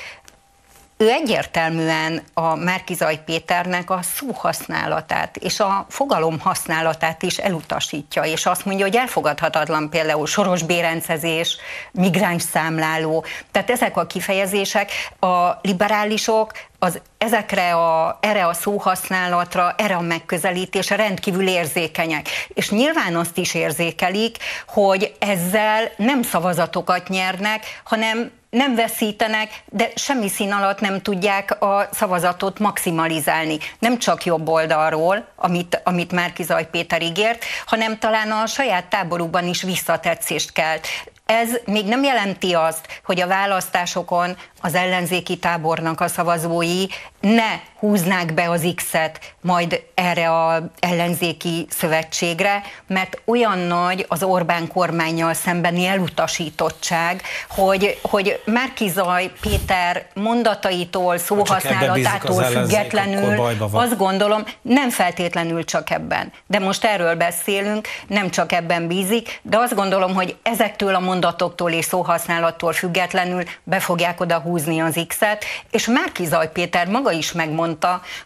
[1.03, 8.65] ő egyértelműen a Márkizaj Péternek a szóhasználatát és a fogalom használatát is elutasítja, és azt
[8.65, 11.57] mondja, hogy elfogadhatatlan például soros bérencezés,
[11.93, 19.95] migráns számláló, tehát ezek a kifejezések a liberálisok az ezekre a, erre a szóhasználatra, erre
[19.95, 22.29] a megközelítésre rendkívül érzékenyek.
[22.49, 24.37] És nyilván azt is érzékelik,
[24.67, 31.89] hogy ezzel nem szavazatokat nyernek, hanem nem veszítenek, de semmi szín alatt nem tudják a
[31.93, 33.59] szavazatot maximalizálni.
[33.79, 39.63] Nem csak jobb oldalról, amit, amit Márkizaj Péter ígért, hanem talán a saját táborukban is
[39.63, 40.87] visszatetszést kelt.
[41.27, 46.87] Ez még nem jelenti azt, hogy a választásokon az ellenzéki tábornak a szavazói
[47.21, 47.51] ne
[47.83, 55.35] húznák be az X-et majd erre a ellenzéki szövetségre, mert olyan nagy az Orbán kormányjal
[55.35, 66.33] szembeni elutasítottság, hogy, hogy Márkizaj Péter mondataitól, szóhasználatától függetlenül azt gondolom, nem feltétlenül csak ebben.
[66.47, 71.71] De most erről beszélünk, nem csak ebben bízik, de azt gondolom, hogy ezektől a mondatoktól
[71.71, 77.71] és szóhasználattól függetlenül be fogják oda húzni az X-et, és Márkizaj Péter maga is megmondta,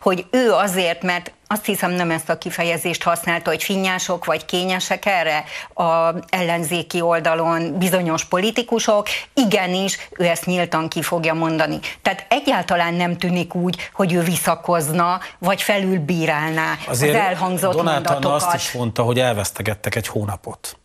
[0.00, 5.06] hogy ő azért, mert azt hiszem nem ezt a kifejezést használta, hogy finnyások vagy kényesek
[5.06, 11.78] erre a ellenzéki oldalon bizonyos politikusok, igenis, ő ezt nyíltan ki fogja mondani.
[12.02, 18.42] Tehát egyáltalán nem tűnik úgy, hogy ő visszakozna, vagy felülbírálná Azért az elhangzott Donát mondatokat.
[18.42, 20.76] azt is mondta, hogy elvesztegettek egy hónapot.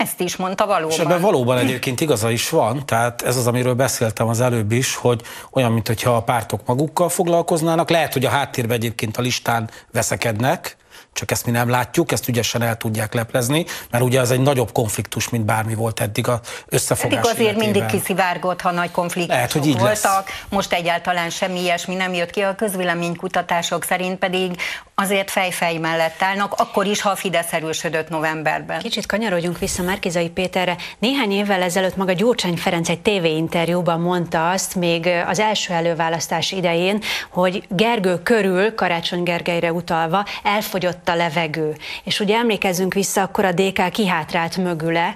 [0.00, 0.90] Ezt is mondta valóban.
[0.90, 4.94] És ebben valóban egyébként igaza is van, tehát ez az, amiről beszéltem az előbb is,
[4.94, 10.76] hogy olyan, mintha a pártok magukkal foglalkoznának, lehet, hogy a háttérben egyébként a listán veszekednek,
[11.12, 14.72] csak ezt mi nem látjuk, ezt ügyesen el tudják leplezni, mert ugye az egy nagyobb
[14.72, 17.70] konfliktus, mint bármi volt eddig a összefogás Eddig azért életében.
[17.70, 20.44] mindig kiszivárgott, ha nagy konfliktusok Lehet, hogy így voltak, lesz.
[20.48, 24.56] most egyáltalán semmi ilyesmi nem jött ki, a közvéleménykutatások szerint pedig
[24.94, 28.78] azért fejfej mellett állnak, akkor is, ha a Fidesz erősödött novemberben.
[28.78, 30.76] Kicsit kanyarodjunk vissza Márkizai Péterre.
[30.98, 37.02] Néhány évvel ezelőtt maga Gyurcsány Ferenc egy tévéinterjúban mondta azt, még az első előválasztás idején,
[37.30, 41.76] hogy Gergő körül, Karácsony Gergelyre utalva, elfogyott a levegő.
[42.04, 45.14] És ugye emlékezzünk vissza, akkor a DK kihátrált mögüle,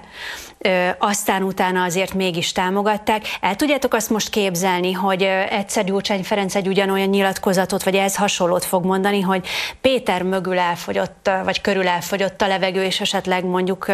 [0.97, 3.23] aztán utána azért mégis támogatták.
[3.41, 8.65] El tudjátok azt most képzelni, hogy egyszer Gyurcsány Ferenc egy ugyanolyan nyilatkozatot, vagy ez hasonlót
[8.65, 9.47] fog mondani, hogy
[9.81, 13.85] Péter mögül elfogyott, vagy körül elfogyott a levegő, és esetleg mondjuk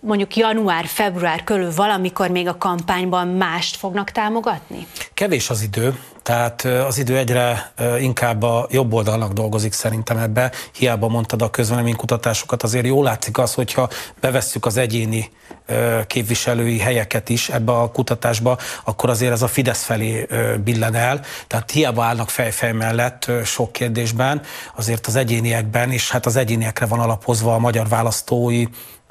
[0.00, 4.86] mondjuk január-február körül valamikor még a kampányban mást fognak támogatni?
[5.14, 10.52] Kevés az idő, tehát az idő egyre inkább a jobb oldalnak dolgozik szerintem ebbe.
[10.72, 13.88] Hiába mondtad a közvéleménykutatásokat, azért jól látszik az, hogyha
[14.20, 15.30] bevesszük az egyéni
[16.06, 20.26] képviselői helyeket is ebbe a kutatásba, akkor azért ez a Fidesz felé
[20.64, 21.20] billen el.
[21.46, 24.40] Tehát hiába állnak fejfej mellett sok kérdésben,
[24.76, 28.64] azért az egyéniekben, és hát az egyéniekre van alapozva a magyar választói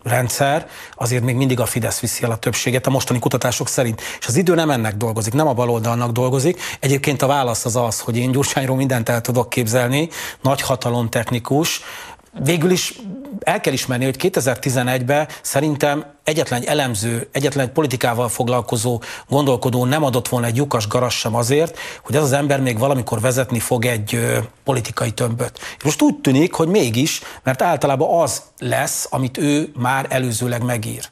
[0.04, 4.02] rendszer, azért még mindig a Fidesz viszi el a többséget a mostani kutatások szerint.
[4.20, 6.62] És az idő nem ennek dolgozik, nem a baloldalnak dolgozik.
[6.80, 10.10] Egyébként a válasz az az, hogy én Gyurcsányról mindent el tudok képzelni,
[10.42, 11.82] nagy hatalomtechnikus,
[12.32, 12.94] végül is
[13.40, 20.04] el kell ismerni, hogy 2011-ben szerintem egyetlen egy elemző, egyetlen egy politikával foglalkozó gondolkodó nem
[20.04, 23.86] adott volna egy lyukas garas sem azért, hogy ez az ember még valamikor vezetni fog
[23.86, 25.60] egy ö, politikai tömböt.
[25.84, 31.10] Most úgy tűnik, hogy mégis, mert általában az lesz, amit ő már előzőleg megír.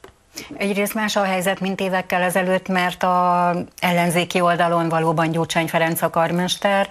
[0.56, 6.10] Egyrészt más a helyzet, mint évekkel ezelőtt, mert a ellenzéki oldalon valóban Gyurcsány Ferenc a
[6.10, 6.88] karmester,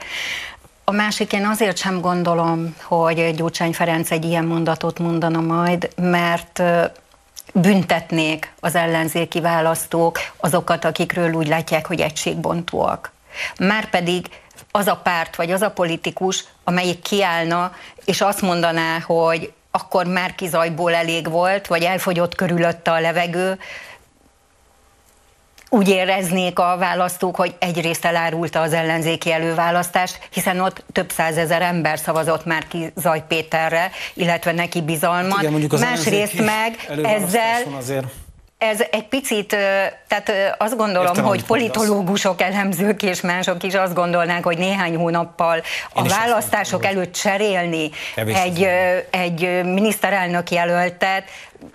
[0.90, 6.64] a másik, én azért sem gondolom, hogy Gyurcsány Ferenc egy ilyen mondatot mondana majd, mert
[7.54, 13.12] büntetnék az ellenzéki választók azokat, akikről úgy látják, hogy egységbontóak.
[13.60, 14.26] Márpedig
[14.72, 17.72] az a párt, vagy az a politikus, amelyik kiállna,
[18.06, 23.60] és azt mondaná, hogy akkor már kizajból elég volt, vagy elfogyott körülötte a levegő,
[25.70, 32.00] úgy éreznék a választók, hogy egyrészt elárulta az ellenzéki előválasztást, hiszen ott több százezer ember
[32.00, 35.42] szavazott már ki Zaj Péterre, illetve neki bizalmat.
[35.42, 38.06] Igen, Másrészt meg ezzel azért
[38.58, 39.48] ez egy picit,
[40.08, 45.62] tehát azt gondolom, Értem, hogy politológusok, elemzők és mások is azt gondolnák, hogy néhány hónappal
[45.94, 48.68] a választások előtt cserélni egy,
[49.10, 51.24] egy miniszterelnök jelöltet,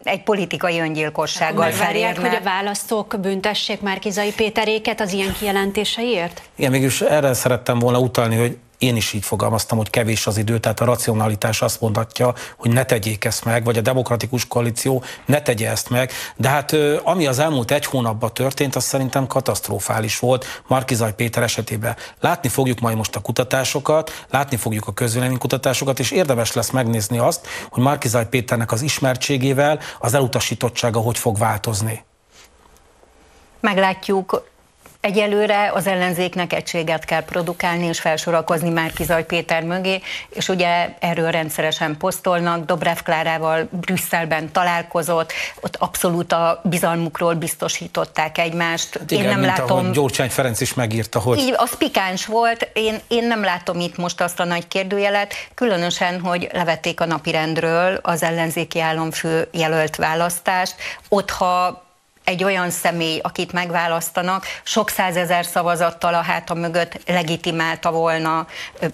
[0.02, 2.28] egy politikai öngyilkossággal felérne.
[2.28, 6.42] hogy a választók büntessék Márkizai Péteréket az ilyen kijelentéseiért?
[6.56, 10.58] Igen, mégis erre szerettem volna utalni, hogy én is így fogalmaztam, hogy kevés az idő,
[10.58, 15.42] tehát a racionalitás azt mondatja, hogy ne tegyék ezt meg, vagy a demokratikus koalíció ne
[15.42, 16.10] tegye ezt meg.
[16.36, 21.96] De hát ami az elmúlt egy hónapban történt, az szerintem katasztrofális volt Markizaj Péter esetében.
[22.20, 27.46] Látni fogjuk majd most a kutatásokat, látni fogjuk a közvéleménykutatásokat, és érdemes lesz megnézni azt,
[27.70, 32.04] hogy Markizaj Péternek az ismertségével az elutasítottsága hogy fog változni.
[33.60, 34.50] Meglátjuk,
[35.02, 41.30] Egyelőre az ellenzéknek egységet kell produkálni és felsorakozni már Kizaj Péter mögé, és ugye erről
[41.30, 42.64] rendszeresen posztolnak.
[42.64, 48.98] Dobrev Klárával Brüsszelben találkozott, ott abszolút a bizalmukról biztosították egymást.
[48.98, 49.92] Hát igen, én nem mint látom.
[49.92, 51.38] Gyurcsány Ferenc is megírta, hogy.
[51.38, 52.70] Így, az pikáns volt.
[52.72, 57.98] Én, én nem látom itt most azt a nagy kérdőjelet, különösen, hogy levették a napirendről
[58.02, 60.74] az ellenzéki államfő jelölt választást.
[61.08, 61.82] Ott, ha
[62.24, 68.46] egy olyan személy, akit megválasztanak, sok százezer szavazattal a háta mögött legitimálta volna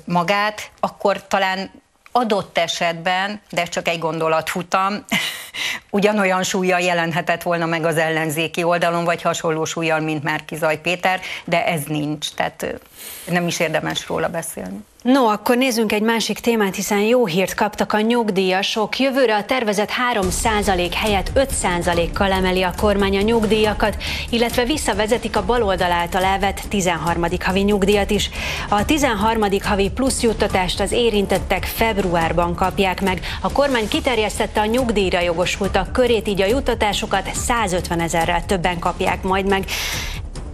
[0.05, 1.71] magát, akkor talán
[2.13, 5.05] adott esetben, de csak egy gondolat futam,
[5.91, 11.67] ugyanolyan súlya jelenhetett volna meg az ellenzéki oldalon, vagy hasonló súlyjal, mint Márkizaj Péter, de
[11.67, 12.81] ez nincs, tehát
[13.27, 14.85] nem is érdemes róla beszélni.
[15.03, 18.99] No, akkor nézzünk egy másik témát, hiszen jó hírt kaptak a nyugdíjasok.
[18.99, 23.97] Jövőre a tervezett 3% helyett 5%-kal emeli a kormány a nyugdíjakat,
[24.31, 27.25] illetve visszavezetik a baloldal által elvett 13.
[27.41, 28.31] havi nyugdíjat is.
[28.69, 29.45] A 13.
[29.63, 33.21] havi plusz juttatást az érintettek februárban kapják meg.
[33.41, 39.49] A kormány kiterjesztette a nyugdíjra jogosultak körét, így a juttatásokat 150 ezerrel többen kapják majd
[39.49, 39.65] meg.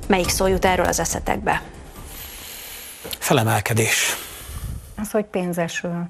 [0.07, 1.63] Melyik szó jut erről az eszetekbe?
[3.19, 4.17] Felemelkedés.
[5.01, 6.05] Az, hogy pénzesül.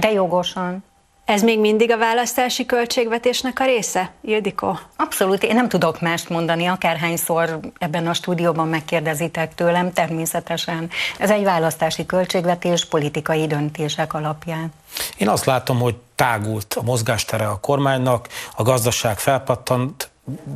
[0.00, 0.84] De jogosan.
[1.24, 4.78] Ez még mindig a választási költségvetésnek a része, Ildikó?
[4.96, 10.90] Abszolút, én nem tudok mást mondani, akárhányszor ebben a stúdióban megkérdezitek tőlem, természetesen.
[11.18, 14.72] Ez egy választási költségvetés politikai döntések alapján.
[15.16, 20.10] Én azt látom, hogy tágult a mozgástere a kormánynak, a gazdaság felpattant,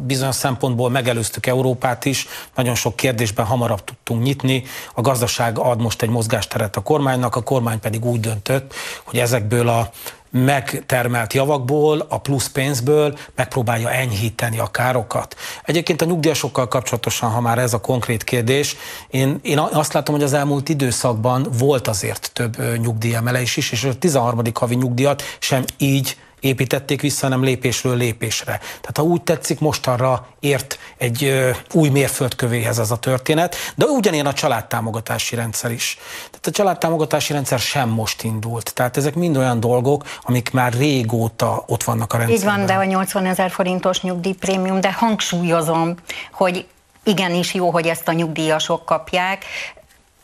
[0.06, 4.62] bizonyos szempontból megelőztük Európát is, nagyon sok kérdésben hamarabb tudtunk nyitni,
[4.94, 9.68] a gazdaság ad most egy mozgásteret a kormánynak, a kormány pedig úgy döntött, hogy ezekből
[9.68, 9.90] a
[10.30, 15.36] megtermelt javakból, a plusz pénzből megpróbálja enyhíteni a károkat.
[15.64, 18.76] Egyébként a nyugdíjasokkal kapcsolatosan, ha már ez a konkrét kérdés,
[19.10, 23.98] én, én azt látom, hogy az elmúlt időszakban volt azért több nyugdíjemelés is, és a
[23.98, 24.42] 13.
[24.54, 28.58] havi nyugdíjat sem így építették vissza, hanem lépésről lépésre.
[28.58, 34.26] Tehát ha úgy tetszik, mostanra ért egy ö, új mérföldkövéhez ez a történet, de ugyanilyen
[34.26, 35.98] a családtámogatási rendszer is.
[36.30, 38.74] Tehát a családtámogatási rendszer sem most indult.
[38.74, 42.52] Tehát ezek mind olyan dolgok, amik már régóta ott vannak a rendszerben.
[42.52, 45.94] Így van, de a 80 ezer forintos nyugdíjprémium, de hangsúlyozom,
[46.32, 46.66] hogy
[47.02, 49.44] igenis jó, hogy ezt a nyugdíjasok kapják.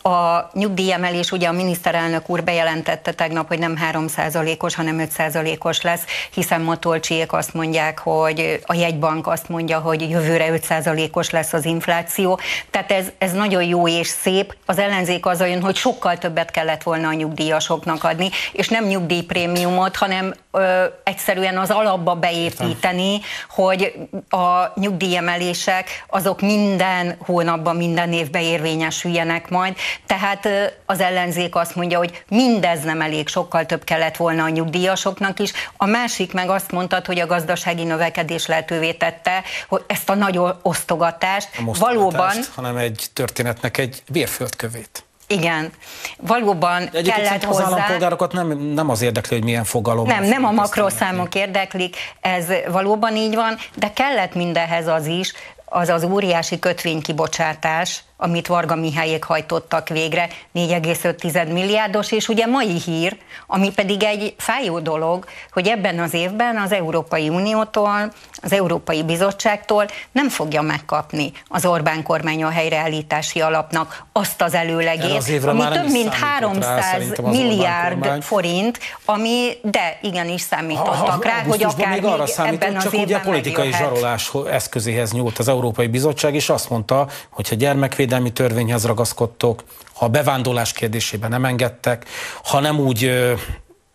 [0.08, 6.02] A nyugdíjemelés, ugye a miniszterelnök úr bejelentette tegnap, hogy nem 3%-os, hanem 5%-os lesz,
[6.34, 12.38] hiszen Matolcsiék azt mondják, hogy a jegybank azt mondja, hogy jövőre 5%-os lesz az infláció.
[12.70, 14.56] Tehát ez, ez nagyon jó és szép.
[14.66, 19.96] Az ellenzék az olyan, hogy sokkal többet kellett volna a nyugdíjasoknak adni, és nem nyugdíjprémiumot,
[19.96, 23.92] hanem ö, egyszerűen az alapba beépíteni, hogy
[24.28, 29.76] a nyugdíjemelések azok minden hónapban, minden évben érvényesüljenek majd.
[30.06, 30.48] Tehát
[30.86, 35.52] az ellenzék azt mondja, hogy mindez nem elég, sokkal több kellett volna a nyugdíjasoknak is.
[35.76, 40.38] A másik meg azt mondtad, hogy a gazdasági növekedés lehetővé tette, hogy ezt a nagy
[40.62, 42.36] osztogatást, osztogatást valóban...
[42.54, 45.04] hanem egy történetnek egy vérföldkövét.
[45.26, 45.72] Igen,
[46.16, 47.64] valóban De kellett hozzá...
[47.64, 50.06] az állampolgárokat nem, nem az érdekli, hogy milyen fogalom.
[50.06, 55.32] Nem, nem a makroszámok érdeklik, ez valóban így van, de kellett mindenhez az is,
[55.74, 63.16] az az óriási kötvénykibocsátás, amit Varga Mihályék hajtottak végre, 4,5 milliárdos, és ugye mai hír,
[63.46, 69.86] ami pedig egy fájó dolog, hogy ebben az évben az Európai Uniótól, az Európai Bizottságtól
[70.12, 75.90] nem fogja megkapni az Orbán kormány a helyreállítási alapnak azt az előlegét, az ami több
[75.90, 82.04] mint 300 rá, milliárd forint, ami de igenis számítottak ha, ha, rá, hogy akár még
[82.04, 86.70] arra ebben az csak ugye a politikai zsarolás eszközéhez nyúlt az Európai Bizottság, és azt
[86.70, 92.06] mondta, hogy ha gyermekvédelmi törvényhez ragaszkodtok, ha a bevándorlás kérdésében nem engedtek,
[92.42, 93.10] ha nem úgy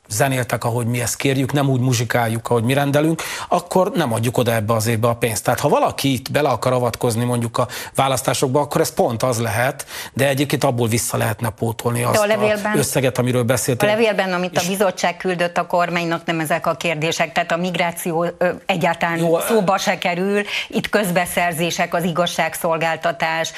[0.10, 4.54] zenéltek, ahogy mi ezt kérjük, nem úgy muzsikáljuk, ahogy mi rendelünk, akkor nem adjuk oda
[4.54, 5.44] ebbe az évbe a pénzt.
[5.44, 9.86] Tehát ha valaki itt bele akar avatkozni mondjuk a választásokba, akkor ez pont az lehet,
[10.14, 13.90] de egyébként abból vissza lehetne pótolni azt a levélben, összeget, amiről beszéltél.
[13.90, 18.26] A levélben, amit a bizottság küldött a kormánynak, nem ezek a kérdések, tehát a migráció
[18.66, 23.52] egyáltalán jó, szóba se kerül, itt közbeszerzések, az igazságszolgáltatás,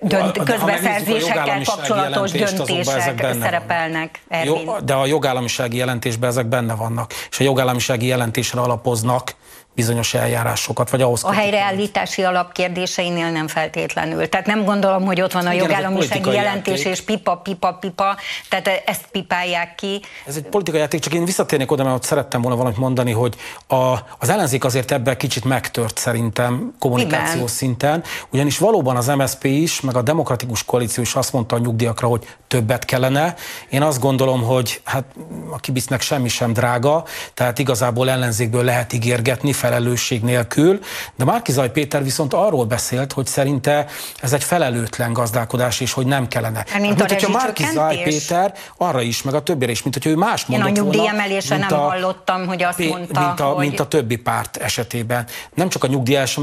[0.00, 4.20] dönt, közbeszerzésekkel kapcsolatos döntések szerepelnek.
[4.44, 9.34] Jó, de a jogállamisági jelentésben ezek benne vannak, és a jogállamisági jelentésre alapoznak
[9.76, 11.24] bizonyos eljárásokat, vagy ahhoz...
[11.24, 14.28] A helyreállítási alapkérdéseinél nem feltétlenül.
[14.28, 16.92] Tehát nem gondolom, hogy ott van a Igen, jogállamisági jelentés, játék.
[16.92, 18.16] és pipa, pipa, pipa,
[18.48, 20.00] tehát ezt pipálják ki.
[20.26, 23.36] Ez egy politikai játék, csak én visszatérnék oda, mert ott szerettem volna valamit mondani, hogy
[23.66, 27.46] a, az ellenzék azért ebben kicsit megtört szerintem kommunikációs Igen.
[27.46, 32.08] szinten, ugyanis valóban az MSZP is, meg a demokratikus koalíció is azt mondta a nyugdíjakra,
[32.08, 33.34] hogy többet kellene.
[33.68, 35.04] Én azt gondolom, hogy hát
[35.50, 40.78] a kibisznek semmi sem drága, tehát igazából ellenzékből lehet ígérgetni, felelősség nélkül,
[41.16, 43.86] de Márkizaj Péter viszont arról beszélt, hogy szerinte
[44.20, 46.64] ez egy felelőtlen gazdálkodás, és hogy nem kellene.
[46.68, 50.16] Hát, mint, mint hogyha Márkizaj Péter arra is, meg a többire is, mint hogyha ő
[50.16, 53.66] más mondott Én a nyugdíjemelésre nem a, hallottam, hogy azt mondta, mint a, hogy...
[53.66, 55.26] mint a többi párt esetében.
[55.54, 56.40] Nem csak a nyugdíjas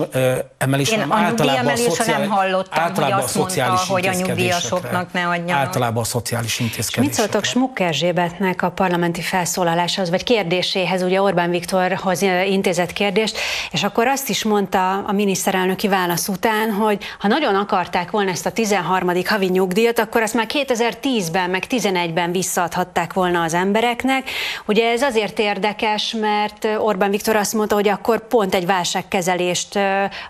[0.58, 4.08] emelés, hanem a általában a, szociál, nem hallottam, általában hogy azt a szociális mondta, hogy
[4.08, 5.66] a nyugdíjasoknak ne adjanak.
[5.66, 7.02] Általában a szociális intézkedésekre.
[7.02, 13.38] Mit szóltok Smuk Erzsébetnek a parlamenti felszólaláshoz, vagy kérdéséhez, ugye Orbán Viktorhoz intézett kérdés, kérdést,
[13.72, 18.46] és akkor azt is mondta a miniszterelnöki válasz után, hogy ha nagyon akarták volna ezt
[18.46, 19.12] a 13.
[19.26, 24.30] havi nyugdíjat, akkor azt már 2010-ben, meg 11-ben visszaadhatták volna az embereknek.
[24.66, 29.80] Ugye ez azért érdekes, mert Orbán Viktor azt mondta, hogy akkor pont egy válságkezelést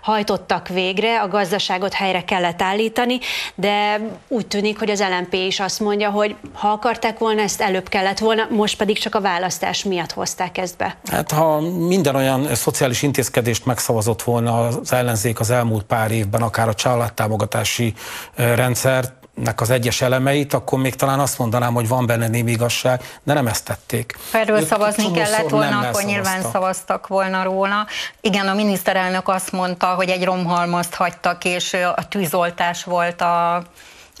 [0.02, 3.18] hajtottak végre, a gazdaságot helyre kellett állítani,
[3.54, 7.88] de úgy tűnik, hogy az LMP is azt mondja, hogy ha akarták volna, ezt előbb
[7.88, 10.96] kellett volna, most pedig csak a választás miatt hozták ezt be.
[11.10, 16.68] Hát ha minden olyan szociális intézkedést megszavazott volna az ellenzék az elmúlt pár évben, akár
[16.68, 17.94] a családtámogatási
[18.34, 23.02] rendszert, nek az egyes elemeit, akkor még talán azt mondanám, hogy van benne némi igazság,
[23.22, 24.18] de nem ezt tették.
[24.32, 27.86] Ha erről ők szavazni kellett volna, akkor nyilván szavaztak volna róla.
[28.20, 33.62] Igen, a miniszterelnök azt mondta, hogy egy romhalmazt hagytak, és a tűzoltás volt a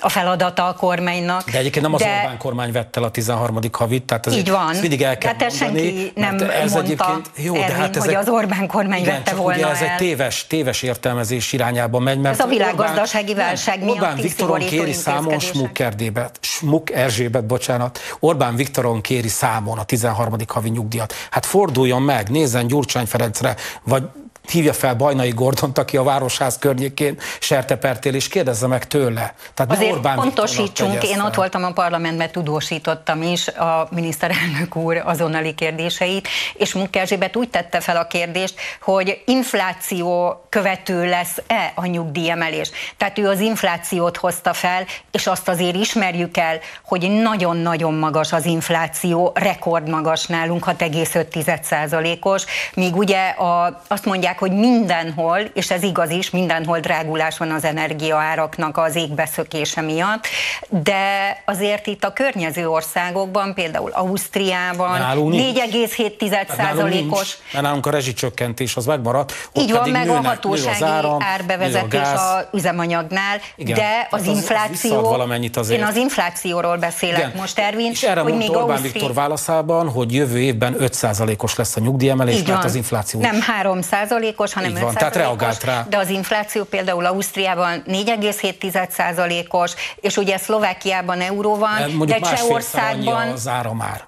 [0.04, 1.50] a feladata a kormánynak.
[1.50, 2.18] De egyébként nem az de...
[2.22, 3.58] Orbán kormány vett el a 13.
[3.72, 4.70] havit, tehát ez így van.
[4.70, 8.08] Ezt mindig el kell hát mondani, senki nem ez mondta jó, Ervin, de hát ezek,
[8.08, 9.88] hogy az Orbán kormány igen, vette volna ugye ez el.
[9.88, 14.92] egy téves, téves értelmezés irányába megy, mert ez a világgazdasági válság miatt Orbán Viktoron kéri
[14.92, 20.36] számon Smuk Erdébet, Smuk Erzsébet, bocsánat, Orbán Viktoron kéri számon a 13.
[20.46, 21.14] havi nyugdíjat.
[21.30, 24.02] Hát forduljon meg, nézzen Gyurcsány Ferencre, vagy
[24.50, 29.34] hívja fel Bajnai Gordont, aki a Városház környékén sertepertél, és kérdezze meg tőle.
[29.54, 35.54] Tehát Azért Orbán pontosítsunk, én ott voltam a parlamentben, tudósítottam is a miniszterelnök úr azonnali
[35.54, 42.70] kérdéseit, és Munke Erzsébet úgy tette fel a kérdést, hogy infláció követő lesz-e a nyugdíjemelés.
[42.96, 48.44] Tehát ő az inflációt hozta fel, és azt azért ismerjük el, hogy nagyon-nagyon magas az
[48.44, 56.10] infláció, rekordmagas nálunk, 6,5%-os, míg ugye a, azt mondják, mondják, hogy mindenhol, és ez igaz
[56.10, 60.26] is, mindenhol drágulás van az energiaáraknak az égbeszökése miatt,
[60.68, 67.36] de azért itt a környező országokban, például Ausztriában 4,7%-os.
[67.52, 69.48] Mert nálunk a rezsicsökkentés az megmaradt.
[69.52, 74.08] Így van, meg nőnek, a hatósági nő az áram, árbevezetés a, a üzemanyagnál, Igen, de
[74.10, 75.80] az, az infláció, valamennyit azért.
[75.80, 77.32] én az inflációról beszélek Igen.
[77.36, 78.88] most, Ervin, és erre hogy még Orbán Ausztri...
[78.88, 83.20] Viktor válaszában, hogy jövő évben 5%-os lesz a nyugdíjemelés, mert az infláció.
[83.20, 83.80] Nem 3
[84.24, 85.86] százalékos, hanem Így van, 5 tehát reagált rá.
[85.88, 93.28] De az infláció például Ausztriában 4,7 os és ugye Szlovákiában euró van, de, de Csehországban...
[93.28, 94.04] az ára már.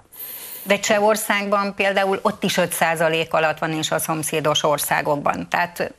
[0.63, 5.47] De Csehországban például ott is 5% alatt van, és a szomszédos országokban.
[5.49, 5.93] Tehát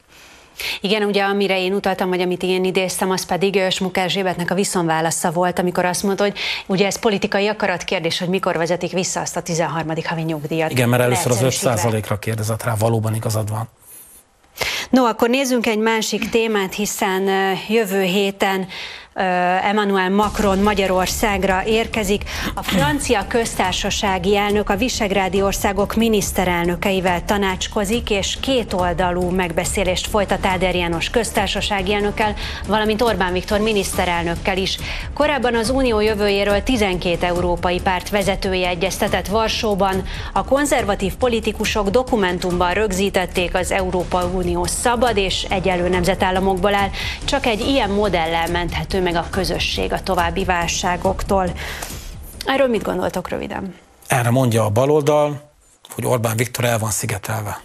[0.81, 5.31] igen, ugye amire én utaltam, vagy amit én idéztem, az pedig Smuk Erzsébetnek a viszonválasza
[5.31, 9.37] volt, amikor azt mondta, hogy ugye ez politikai akarat kérdés, hogy mikor vezetik vissza azt
[9.37, 9.93] a 13.
[10.05, 10.71] havi nyugdíjat.
[10.71, 13.69] Igen, mert először az 5%-ra kérdezett rá, valóban igazad van.
[14.91, 17.29] No, akkor nézzünk egy másik témát, hiszen
[17.69, 18.69] jövő héten
[19.63, 22.23] Emmanuel Macron Magyarországra érkezik.
[22.55, 31.11] A francia köztársasági elnök a visegrádi országok miniszterelnökeivel tanácskozik, és kétoldalú megbeszélést folytat Áder János
[31.11, 32.35] köztársasági elnökkel,
[32.67, 34.79] valamint Orbán Viktor miniszterelnökkel is.
[35.15, 40.03] Korábban az unió jövőjéről 12 európai párt vezetője egyeztetett Varsóban.
[40.33, 46.91] A konzervatív politikusok dokumentumban rögzítették az Európa Unió szabad és egyelő nemzetállamokból áll.
[47.25, 51.51] Csak egy ilyen modellel menthető meg a közösség a további válságoktól.
[52.45, 53.75] Erről mit gondoltok röviden?
[54.07, 55.51] Erre mondja a baloldal,
[55.95, 57.61] hogy Orbán Viktor el van szigetelve.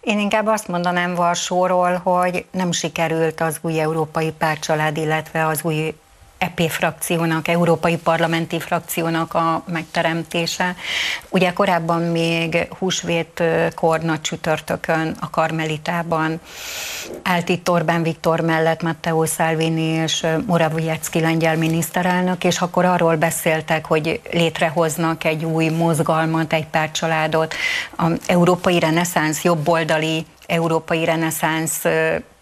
[0.00, 5.94] Én inkább azt mondanám Varsóról, hogy nem sikerült az új európai pártcsalád, illetve az új
[6.42, 10.76] EP frakciónak, Európai Parlamenti frakciónak a megteremtése.
[11.28, 16.40] Ugye korábban még húsvétkor nagy csütörtökön a Karmelitában
[17.22, 23.86] állt itt Orbán Viktor mellett Matteo Salvini és Morawiecki lengyel miniszterelnök, és akkor arról beszéltek,
[23.86, 27.54] hogy létrehoznak egy új mozgalmat, egy pártcsaládot,
[27.96, 31.84] a Európai Reneszánsz jobboldali európai reneszánsz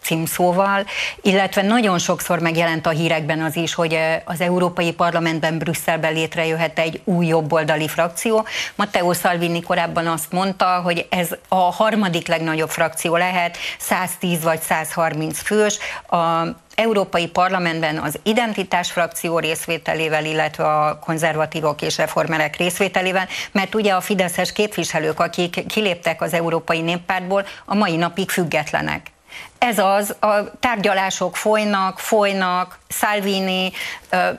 [0.01, 0.85] címszóval,
[1.21, 7.01] illetve nagyon sokszor megjelent a hírekben az is, hogy az Európai Parlamentben Brüsszelben létrejöhet egy
[7.03, 8.45] új jobboldali frakció.
[8.75, 15.41] Matteo Salvini korábban azt mondta, hogy ez a harmadik legnagyobb frakció lehet, 110 vagy 130
[15.41, 15.77] fős.
[16.09, 16.45] A
[16.75, 24.01] Európai Parlamentben az identitás frakció részvételével, illetve a konzervatívok és reformerek részvételével, mert ugye a
[24.01, 29.10] fideszes képviselők, akik kiléptek az Európai Néppártból, a mai napig függetlenek.
[29.57, 33.71] Ez az, a tárgyalások folynak, folynak, Salvini,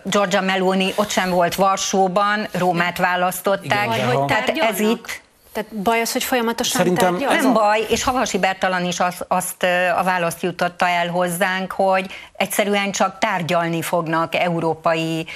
[0.05, 5.23] Giorgia Meloni ott sem volt Varsóban, Rómát választották, Igen, hogy tehát ez itt
[5.53, 7.35] tehát baj az, hogy folyamatosan Szerintem tárgyal?
[7.35, 9.63] Nem baj, és Havasi Bertalan is azt, azt
[9.97, 15.27] a választ jutotta el hozzánk, hogy egyszerűen csak tárgyalni fognak európai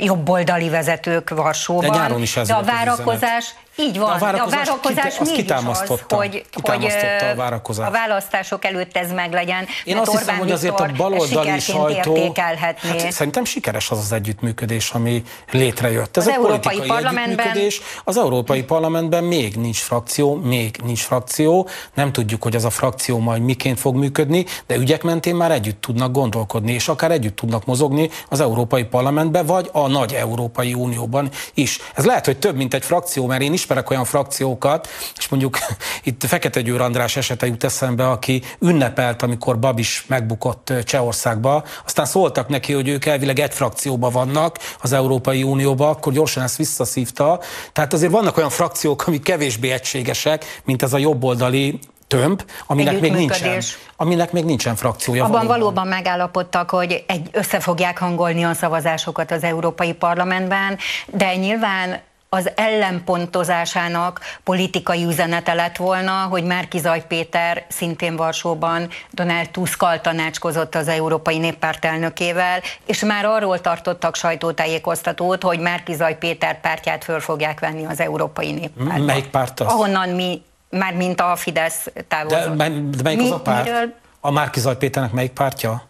[0.00, 1.90] jobboldali vezetők Varsóban.
[1.90, 5.36] De, nyáron is ez de a várakozás így van, a várakozás, de a várakozás kit,
[5.36, 6.92] mégis az, hogy, hogy
[7.32, 7.88] a, várakozás.
[7.88, 9.66] a választások előtt ez meglegyen.
[9.84, 15.22] Én azt hiszem, hogy azért a baloldali sajtó, hát szerintem sikeres az az együttműködés, ami
[15.50, 16.16] létrejött.
[16.16, 17.58] Ez az egy Európai Parlamentben
[18.04, 23.18] Az Európai Parlamentben még nincs frakció, még nincs frakció, nem tudjuk, hogy az a frakció
[23.18, 27.64] majd miként fog működni, de ügyek mentén már együtt tudnak gondolkodni, és akár együtt tudnak
[27.64, 31.78] mozogni az Európai Parlamentben, vagy a nagy Európai Unióban is.
[31.94, 35.58] Ez lehet, hogy több, mint egy frakció, mert én is ismerek olyan frakciókat, és mondjuk
[36.08, 42.48] itt Fekete Győr András esete jut eszembe, aki ünnepelt, amikor Babis megbukott Csehországba, aztán szóltak
[42.48, 47.40] neki, hogy ők elvileg egy frakcióban vannak az Európai Unióba, akkor gyorsan ezt visszaszívta.
[47.72, 53.12] Tehát azért vannak olyan frakciók, amik kevésbé egységesek, mint ez a jobboldali tömb, aminek még
[53.12, 53.62] nincsen,
[53.96, 55.24] aminek még nincsen frakciója.
[55.24, 55.58] Abban valóban.
[55.58, 62.50] valóban megállapodtak, hogy egy, össze fogják hangolni a szavazásokat az Európai Parlamentben, de nyilván az
[62.54, 70.88] ellenpontozásának politikai üzenete lett volna, hogy Márki Zaj Péter szintén Varsóban Donald Tuskkal tanácskozott az
[70.88, 77.60] Európai Néppárt elnökével, és már arról tartottak sajtótájékoztatót, hogy Márki Zaj Péter pártját föl fogják
[77.60, 79.04] venni az Európai Néppárt.
[79.04, 79.66] Melyik párt az?
[79.66, 82.56] Ahonnan mi, már mint a Fidesz távozott.
[82.56, 83.64] De, de melyik mi, az a párt?
[83.64, 83.94] Miről?
[84.20, 85.88] A Márki Zaj Péternek melyik pártja?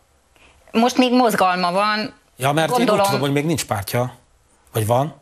[0.72, 2.14] Most még mozgalma van.
[2.36, 4.14] Ja, mert Gondolom, én úgy tudom, hogy még nincs pártja.
[4.72, 5.14] Vagy van?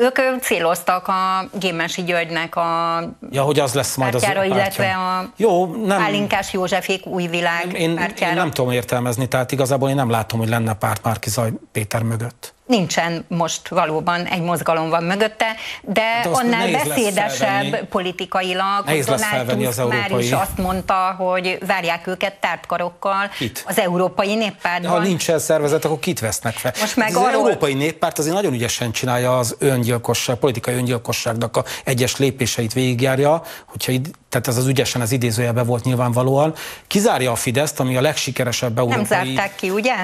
[0.00, 5.32] Ők céloztak a Gémesi Györgynek a Ja, hogy az lesz majd pártjára, az illetve a
[5.36, 8.34] Jó, nem, Pálinkás Józsefék új világ én, pártjára.
[8.34, 12.02] Én nem tudom értelmezni, tehát igazából én nem látom, hogy lenne párt Márki Zaj Péter
[12.02, 15.46] mögött nincsen most valóban egy mozgalom van mögötte,
[15.82, 22.06] de, de annál beszédesebb politikailag, nehéz Donald Tusk az már is azt mondta, hogy várják
[22.06, 23.30] őket tártkarokkal
[23.66, 24.90] az Európai Néppártban.
[24.90, 26.72] Ha nincs szervezet, akkor kit vesznek fel?
[26.80, 27.30] Most meg az arról...
[27.30, 33.92] Európai Néppárt azért nagyon ügyesen csinálja az öngyilkosság, politikai öngyilkosságnak a egyes lépéseit végigjárja, hogyha
[33.92, 36.54] id- tehát ez az ügyesen az idézőjelben volt nyilvánvalóan,
[36.86, 38.96] kizárja a Fideszt, ami a legsikeresebb európai...
[38.96, 39.94] Nem zárták ki, ugye?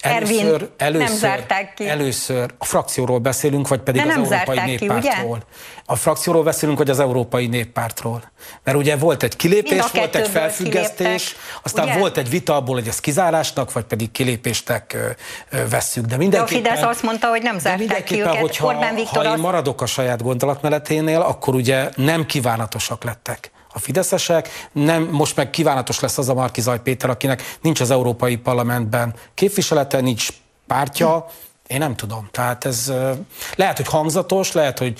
[0.00, 1.88] Először, először, nem zárták ki.
[1.88, 5.38] Először a frakcióról beszélünk, vagy pedig De az Európai Néppártról.
[5.38, 5.44] Ki,
[5.86, 8.32] a frakcióról beszélünk, vagy az Európai Néppártról.
[8.64, 11.98] Mert ugye volt egy kilépés, volt egy felfüggesztés, kiléptek, aztán ugye?
[11.98, 14.96] volt egy vita abból, hogy ez kizárásnak, vagy pedig kilépéstek
[15.70, 16.04] vesszük.
[16.04, 16.62] De mindenképpen...
[16.62, 18.34] De a Fidesz azt mondta, hogy nem zárták ki őket.
[18.34, 23.78] Hogyha, Orbán Viktor ha én maradok a saját gondolatmeneténél, akkor ugye nem kívánatosak lettek a
[23.78, 28.36] fideszesek, nem, most meg kívánatos lesz az a Marki Zaj Péter, akinek nincs az Európai
[28.36, 30.28] Parlamentben képviselete, nincs
[30.66, 31.26] pártja,
[31.66, 32.28] én nem tudom.
[32.30, 32.92] Tehát ez
[33.54, 34.98] lehet, hogy hangzatos, lehet, hogy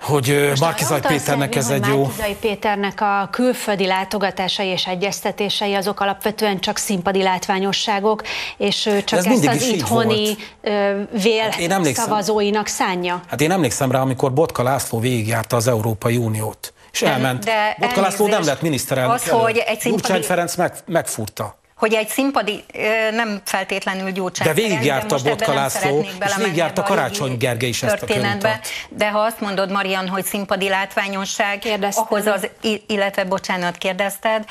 [0.00, 1.98] hogy Markizaj Péternek ez egy jó...
[2.02, 8.22] Markizaj Péternek a külföldi látogatásai és egyeztetései azok alapvetően csak színpadi látványosságok,
[8.56, 10.36] és csak ez ezt az itthoni
[11.22, 13.20] vél hát szavazóinak szánja.
[13.28, 17.44] Hát én emlékszem rá, amikor Botka László végigjárta az Európai Uniót, és elment.
[17.44, 19.42] De Botka László nem lett miniszterelnök az, előtt.
[19.42, 20.22] hogy egy színpadi...
[20.22, 22.64] Ferenc meg, megfurta hogy egy színpadi
[23.10, 28.06] nem feltétlenül Gyurcsány De végigjárta a Botka László, és végigjárta Karácsony Gergely is ezt a
[28.06, 28.60] történetbe.
[28.88, 31.62] De ha azt mondod, Marian, hogy színpadi látványosság,
[31.94, 32.48] ahhoz az,
[32.86, 34.44] illetve bocsánat, kérdezted,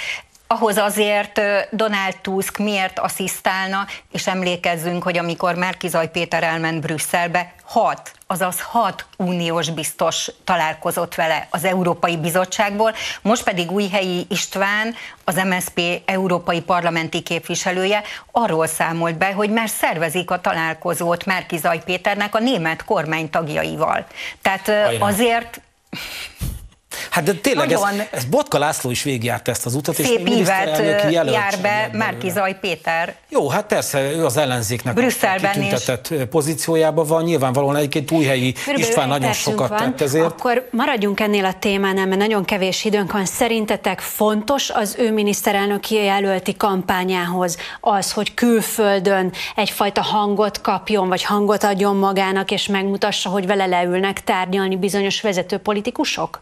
[0.51, 1.41] ahhoz azért
[1.71, 9.05] Donald Tusk miért asszisztálna, és emlékezzünk, hogy amikor Márkizaj Péter elment Brüsszelbe, hat, azaz hat
[9.17, 17.21] uniós biztos találkozott vele az Európai Bizottságból, most pedig Újhelyi István, az MSP európai parlamenti
[17.21, 24.05] képviselője arról számolt be, hogy már szervezik a találkozót Márkizaj Péternek a német kormány tagjaival.
[24.41, 25.01] Tehát Aján.
[25.01, 25.61] azért
[27.09, 30.35] Hát de tényleg, Nagyon ez, ez Botka László is végigjárta ezt az utat, Szép és
[30.35, 33.15] évet jár be Márki Zaj Péter.
[33.29, 36.17] Jó, hát persze, ő az ellenzéknek Brüsszelben a kitüntetett is.
[36.29, 39.77] pozíciójában van, nyilvánvalóan egyébként újhelyi Körülbelül István nagyon sokat van.
[39.77, 40.25] tett ezért.
[40.25, 43.25] Akkor maradjunk ennél a témánál, mert nagyon kevés időnk van.
[43.25, 51.63] Szerintetek fontos az ő miniszterelnöki jelölti kampányához az, hogy külföldön egyfajta hangot kapjon, vagy hangot
[51.63, 56.39] adjon magának, és megmutassa, hogy vele leülnek tárgyalni bizonyos vezető politikusok?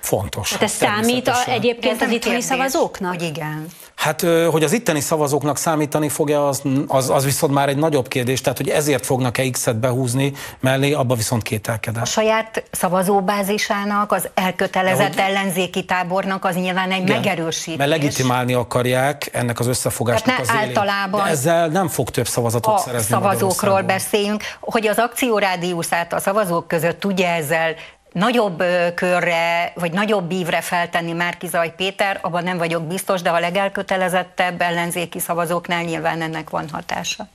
[0.00, 0.52] Fontos.
[0.52, 3.10] Hát ez számít a, egyébként az itteni szavazóknak?
[3.10, 3.66] Hogy igen.
[3.98, 4.20] Hát,
[4.50, 8.58] hogy az itteni szavazóknak számítani fogja, az, az, az viszont már egy nagyobb kérdés, tehát
[8.58, 12.02] hogy ezért fognak-e X-et behúzni mellé, abba viszont kételkedek.
[12.02, 15.22] A saját szavazóbázisának, az elkötelezett hogy...
[15.22, 17.76] ellenzéki tábornak az nyilván egy Igen, megerősítés.
[17.76, 22.78] Mert legitimálni akarják ennek az összefogásnak az általában de ezzel nem fog több szavazatot a
[22.78, 23.08] szerezni.
[23.08, 27.74] szavazókról beszéljünk, hogy az akciórádiuszát a szavazók között tudja ezzel
[28.12, 28.62] nagyobb
[28.94, 35.18] körre, vagy nagyobb ívre feltenni Márkizaj Péter, abban nem vagyok biztos, de a legelkötelezettebb ellenzéki
[35.18, 37.28] szavazóknál nyilván ennek van hatása.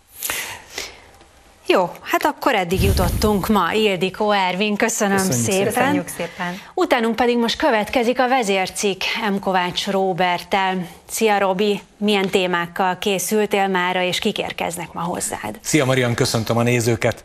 [1.67, 3.73] Jó, hát akkor eddig jutottunk ma.
[3.73, 5.73] Ildikó Ervin, köszönöm Köszönjük szépen.
[5.73, 6.59] Köszönjük szépen.
[6.73, 9.01] Utánunk pedig most következik a vezércikk
[9.31, 9.39] M.
[9.39, 10.87] Kovács Róbertel.
[11.09, 15.59] Szia Robi, milyen témákkal készültél mára, és kik érkeznek ma hozzád?
[15.61, 17.23] Szia Marian, köszöntöm a nézőket.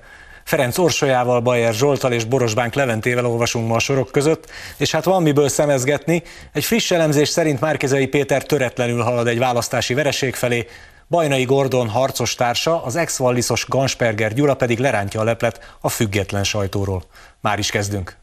[0.48, 5.22] Ferenc Orsolyával, Bajer Zsoltal és Borosbánk Leventével olvasunk ma a sorok között, és hát van
[5.22, 6.22] miből szemezgetni.
[6.52, 10.66] Egy friss elemzés szerint Márkezei Péter töretlenül halad egy választási vereség felé,
[11.08, 17.02] Bajnai Gordon harcos társa, az ex-valliszos Gansperger Gyula pedig lerántja a leplet a független sajtóról.
[17.40, 18.16] Már is kezdünk.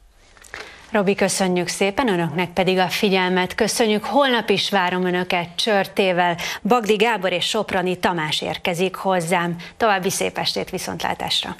[0.91, 3.55] Robi, köszönjük szépen, önöknek pedig a figyelmet.
[3.55, 6.37] Köszönjük, holnap is várom önöket csörtével.
[6.61, 9.55] Bagdi Gábor és Soprani Tamás érkezik hozzám.
[9.77, 11.55] További szép estét viszontlátásra!